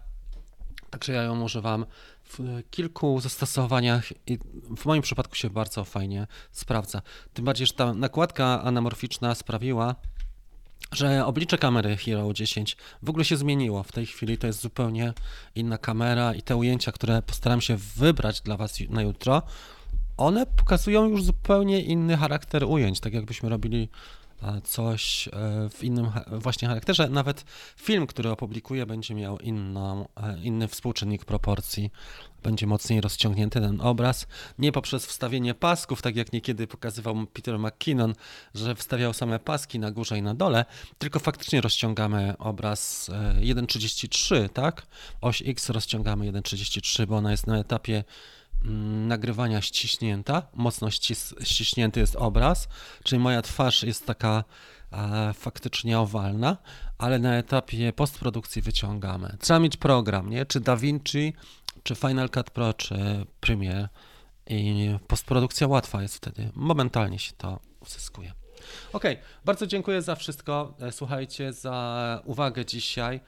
Także 0.89 1.13
ja 1.13 1.23
ją 1.23 1.41
używam 1.41 1.85
w 2.23 2.63
kilku 2.71 3.19
zastosowaniach 3.19 4.11
i 4.27 4.37
w 4.77 4.85
moim 4.85 5.01
przypadku 5.01 5.35
się 5.35 5.49
bardzo 5.49 5.83
fajnie 5.83 6.27
sprawdza. 6.51 7.01
Tym 7.33 7.45
bardziej, 7.45 7.67
że 7.67 7.73
ta 7.73 7.93
nakładka 7.93 8.61
anamorficzna 8.63 9.35
sprawiła, 9.35 9.95
że 10.91 11.25
oblicze 11.25 11.57
kamery 11.57 11.97
Hero 11.97 12.33
10 12.33 12.77
w 13.01 13.09
ogóle 13.09 13.25
się 13.25 13.37
zmieniło. 13.37 13.83
W 13.83 13.91
tej 13.91 14.05
chwili 14.05 14.37
to 14.37 14.47
jest 14.47 14.59
zupełnie 14.59 15.13
inna 15.55 15.77
kamera 15.77 16.33
i 16.33 16.41
te 16.41 16.55
ujęcia, 16.55 16.91
które 16.91 17.21
postaram 17.21 17.61
się 17.61 17.77
wybrać 17.77 18.41
dla 18.41 18.57
Was 18.57 18.79
na 18.89 19.01
jutro, 19.01 19.41
one 20.17 20.45
pokazują 20.45 21.07
już 21.07 21.23
zupełnie 21.23 21.81
inny 21.81 22.17
charakter 22.17 22.63
ujęć, 22.63 22.99
tak 22.99 23.13
jakbyśmy 23.13 23.49
robili 23.49 23.89
coś 24.63 25.27
e, 25.27 25.31
w 25.69 25.83
innym 25.83 26.11
właśnie 26.27 26.67
charakterze. 26.67 27.09
Nawet 27.09 27.45
film, 27.77 28.07
który 28.07 28.29
opublikuję, 28.29 28.85
będzie 28.85 29.15
miał 29.15 29.39
inną, 29.39 30.07
e, 30.17 30.39
inny 30.43 30.67
współczynnik 30.67 31.25
proporcji. 31.25 31.91
Będzie 32.43 32.67
mocniej 32.67 33.01
rozciągnięty 33.01 33.61
ten 33.61 33.81
obraz. 33.81 34.27
Nie 34.59 34.71
poprzez 34.71 35.05
wstawienie 35.05 35.53
pasków, 35.53 36.01
tak 36.01 36.15
jak 36.15 36.33
niekiedy 36.33 36.67
pokazywał 36.67 37.25
Peter 37.33 37.59
McKinnon, 37.59 38.13
że 38.55 38.75
wstawiał 38.75 39.13
same 39.13 39.39
paski 39.39 39.79
na 39.79 39.91
górze 39.91 40.17
i 40.17 40.21
na 40.21 40.33
dole, 40.33 40.65
tylko 40.97 41.19
faktycznie 41.19 41.61
rozciągamy 41.61 42.33
obraz 42.37 43.09
1.33, 43.41 44.35
e, 44.35 44.49
tak? 44.49 44.87
Oś 45.21 45.43
X 45.45 45.69
rozciągamy 45.69 46.31
1.33, 46.31 47.05
bo 47.05 47.15
ona 47.17 47.31
jest 47.31 47.47
na 47.47 47.59
etapie 47.59 48.03
nagrywania 49.07 49.61
ściśnięta, 49.61 50.47
mocno 50.53 50.91
ścis, 50.91 51.35
ściśnięty 51.43 51.99
jest 51.99 52.15
obraz, 52.15 52.67
czyli 53.03 53.19
moja 53.19 53.41
twarz 53.41 53.83
jest 53.83 54.05
taka 54.05 54.43
e, 54.91 55.33
faktycznie 55.33 55.99
owalna, 55.99 56.57
ale 56.97 57.19
na 57.19 57.35
etapie 57.35 57.93
postprodukcji 57.93 58.61
wyciągamy. 58.61 59.37
Trzeba 59.39 59.59
mieć 59.59 59.77
program, 59.77 60.29
nie? 60.29 60.45
Czy 60.45 60.59
DaVinci, 60.59 61.33
czy 61.83 61.95
Final 61.95 62.29
Cut 62.29 62.49
Pro, 62.49 62.73
czy 62.73 63.25
Premiere 63.39 63.89
i 64.47 64.89
postprodukcja 65.07 65.67
łatwa 65.67 66.01
jest 66.01 66.15
wtedy. 66.15 66.51
Momentalnie 66.55 67.19
się 67.19 67.33
to 67.37 67.59
uzyskuje. 67.79 68.33
Ok, 68.93 69.03
bardzo 69.45 69.67
dziękuję 69.67 70.01
za 70.01 70.15
wszystko. 70.15 70.73
E, 70.79 70.91
słuchajcie, 70.91 71.53
za 71.53 72.21
uwagę 72.25 72.65
dzisiaj. 72.65 73.19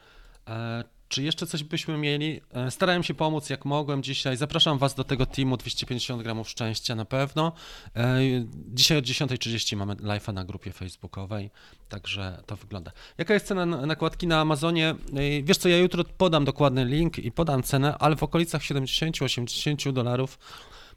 E, 0.48 0.84
czy 1.12 1.24
jeszcze 1.24 1.48
coś 1.48 1.64
byśmy 1.64 1.98
mieli? 1.98 2.42
E, 2.54 2.72
starałem 2.72 3.04
się 3.04 3.14
pomóc 3.14 3.50
jak 3.50 3.66
mogłem 3.66 4.04
dzisiaj. 4.04 4.38
Zapraszam 4.38 4.78
Was 4.78 4.96
do 4.96 5.04
tego 5.04 5.26
teamu 5.26 5.58
250 5.58 6.24
gramów 6.24 6.50
szczęścia 6.50 6.96
na 6.96 7.06
pewno. 7.06 7.52
E, 7.96 8.20
dzisiaj 8.54 8.98
od 8.98 9.06
10.30 9.06 9.78
mamy 9.78 9.96
live'a 9.96 10.34
na 10.34 10.46
grupie 10.46 10.72
facebookowej, 10.72 11.50
także 11.90 12.44
to 12.46 12.56
wygląda. 12.56 12.92
Jaka 13.18 13.34
jest 13.34 13.46
cena 13.46 13.66
nakładki 13.66 14.28
na 14.28 14.40
Amazonie? 14.40 14.90
E, 14.90 15.44
wiesz 15.44 15.58
co, 15.58 15.70
ja 15.70 15.78
jutro 15.78 16.04
podam 16.04 16.46
dokładny 16.46 16.86
link 16.86 17.20
i 17.20 17.32
podam 17.32 17.64
cenę, 17.64 17.98
ale 17.98 18.16
w 18.16 18.24
okolicach 18.24 18.62
70-80 18.62 19.94
dolarów, 19.94 20.40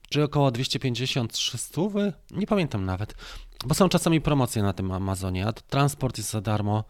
czy 0.09 0.23
około 0.23 0.51
250-300, 0.51 2.13
nie 2.31 2.47
pamiętam 2.47 2.85
nawet, 2.85 3.15
bo 3.67 3.75
są 3.75 3.89
czasami 3.89 4.21
promocje 4.21 4.63
na 4.63 4.73
tym 4.73 4.93
Amazonie, 4.93 5.47
a 5.47 5.53
transport 5.53 6.19
jest 6.19 6.31
za 6.31 6.41
darmo. 6.41 6.85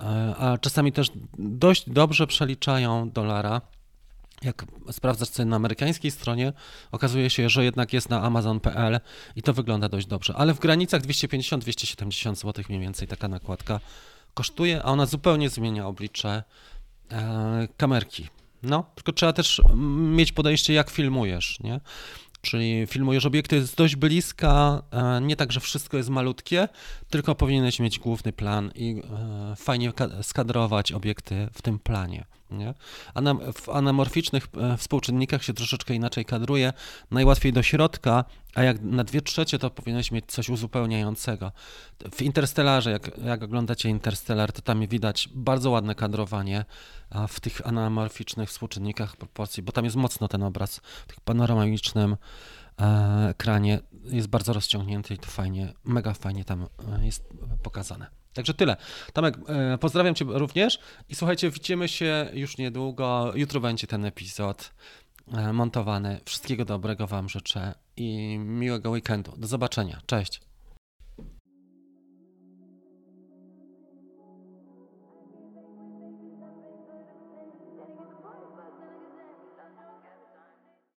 E, 0.00 0.36
a 0.36 0.58
czasami 0.58 0.92
też 0.92 1.10
dość 1.38 1.90
dobrze 1.90 2.26
przeliczają 2.26 3.10
dolara. 3.10 3.60
Jak 4.42 4.64
sprawdzasz 4.90 5.28
ceny 5.28 5.50
na 5.50 5.56
amerykańskiej 5.56 6.10
stronie, 6.10 6.52
okazuje 6.92 7.30
się, 7.30 7.48
że 7.48 7.64
jednak 7.64 7.92
jest 7.92 8.10
na 8.10 8.22
amazon.pl 8.22 9.00
i 9.36 9.42
to 9.42 9.52
wygląda 9.52 9.88
dość 9.88 10.06
dobrze. 10.06 10.34
Ale 10.36 10.54
w 10.54 10.58
granicach 10.58 11.02
250-270 11.02 12.34
zł 12.34 12.64
mniej 12.68 12.80
więcej 12.80 13.08
taka 13.08 13.28
nakładka 13.28 13.80
kosztuje, 14.34 14.82
a 14.82 14.84
ona 14.84 15.06
zupełnie 15.06 15.48
zmienia 15.48 15.86
oblicze 15.86 16.42
e, 17.10 17.68
kamerki. 17.76 18.28
No, 18.62 18.84
tylko 18.94 19.12
trzeba 19.12 19.32
też 19.32 19.62
mieć 19.98 20.32
podejście, 20.32 20.72
jak 20.74 20.90
filmujesz, 20.90 21.60
nie? 21.60 21.80
Czyli 22.46 22.86
filmujesz 22.86 23.26
obiekty 23.26 23.66
z 23.66 23.74
dość 23.74 23.96
bliska, 23.96 24.82
e, 24.90 25.20
nie 25.20 25.36
tak, 25.36 25.52
że 25.52 25.60
wszystko 25.60 25.96
jest 25.96 26.08
malutkie, 26.08 26.68
tylko 27.10 27.34
powinieneś 27.34 27.80
mieć 27.80 27.98
główny 27.98 28.32
plan 28.32 28.70
i 28.74 29.02
e, 29.52 29.56
fajnie 29.56 29.92
skadrować 30.22 30.92
obiekty 30.92 31.48
w 31.52 31.62
tym 31.62 31.78
planie. 31.78 32.24
Nie? 32.50 32.74
W 33.54 33.68
anamorficznych 33.68 34.46
e, 34.56 34.76
współczynnikach 34.76 35.44
się 35.44 35.54
troszeczkę 35.54 35.94
inaczej 35.94 36.24
kadruje, 36.24 36.72
najłatwiej 37.10 37.52
do 37.52 37.62
środka, 37.62 38.24
a 38.54 38.62
jak 38.62 38.82
na 38.82 39.04
dwie 39.04 39.22
trzecie 39.22 39.58
to 39.58 39.70
powinieneś 39.70 40.12
mieć 40.12 40.24
coś 40.26 40.48
uzupełniającego. 40.48 41.52
W 42.12 42.22
Interstellarze, 42.22 42.90
jak, 42.90 43.18
jak 43.24 43.42
oglądacie 43.42 43.88
Interstellar, 43.88 44.52
to 44.52 44.62
tam 44.62 44.86
widać 44.86 45.28
bardzo 45.34 45.70
ładne 45.70 45.94
kadrowanie 45.94 46.64
w 47.28 47.40
tych 47.40 47.66
anamorficznych 47.66 48.48
współczynnikach 48.48 49.16
proporcji, 49.16 49.62
bo 49.62 49.72
tam 49.72 49.84
jest 49.84 49.96
mocno 49.96 50.28
ten 50.28 50.42
obraz 50.42 50.76
w 50.76 51.06
tych 51.06 51.20
panoramicznym 51.20 52.16
e, 52.80 53.28
ekranie 53.30 53.80
jest 54.04 54.28
bardzo 54.28 54.52
rozciągnięty 54.52 55.14
i 55.14 55.18
to 55.18 55.26
fajnie, 55.26 55.72
mega 55.84 56.14
fajnie 56.14 56.44
tam 56.44 56.62
e, 56.62 57.06
jest 57.06 57.28
pokazane. 57.62 58.25
Także 58.36 58.54
tyle. 58.54 58.76
Tomek, 59.12 59.36
e, 59.48 59.78
pozdrawiam 59.78 60.14
Cię 60.14 60.24
również 60.28 60.78
i 61.08 61.14
słuchajcie, 61.14 61.50
widzimy 61.50 61.88
się 61.88 62.30
już 62.32 62.58
niedługo. 62.58 63.32
Jutro 63.34 63.60
będzie 63.60 63.86
ten 63.86 64.04
epizod 64.04 64.72
e, 65.32 65.52
montowany. 65.52 66.20
Wszystkiego 66.24 66.64
dobrego 66.64 67.06
Wam 67.06 67.28
życzę 67.28 67.74
i 67.96 68.38
miłego 68.38 68.90
weekendu. 68.90 69.32
Do 69.36 69.46
zobaczenia. 69.46 70.00
Cześć. 70.06 70.45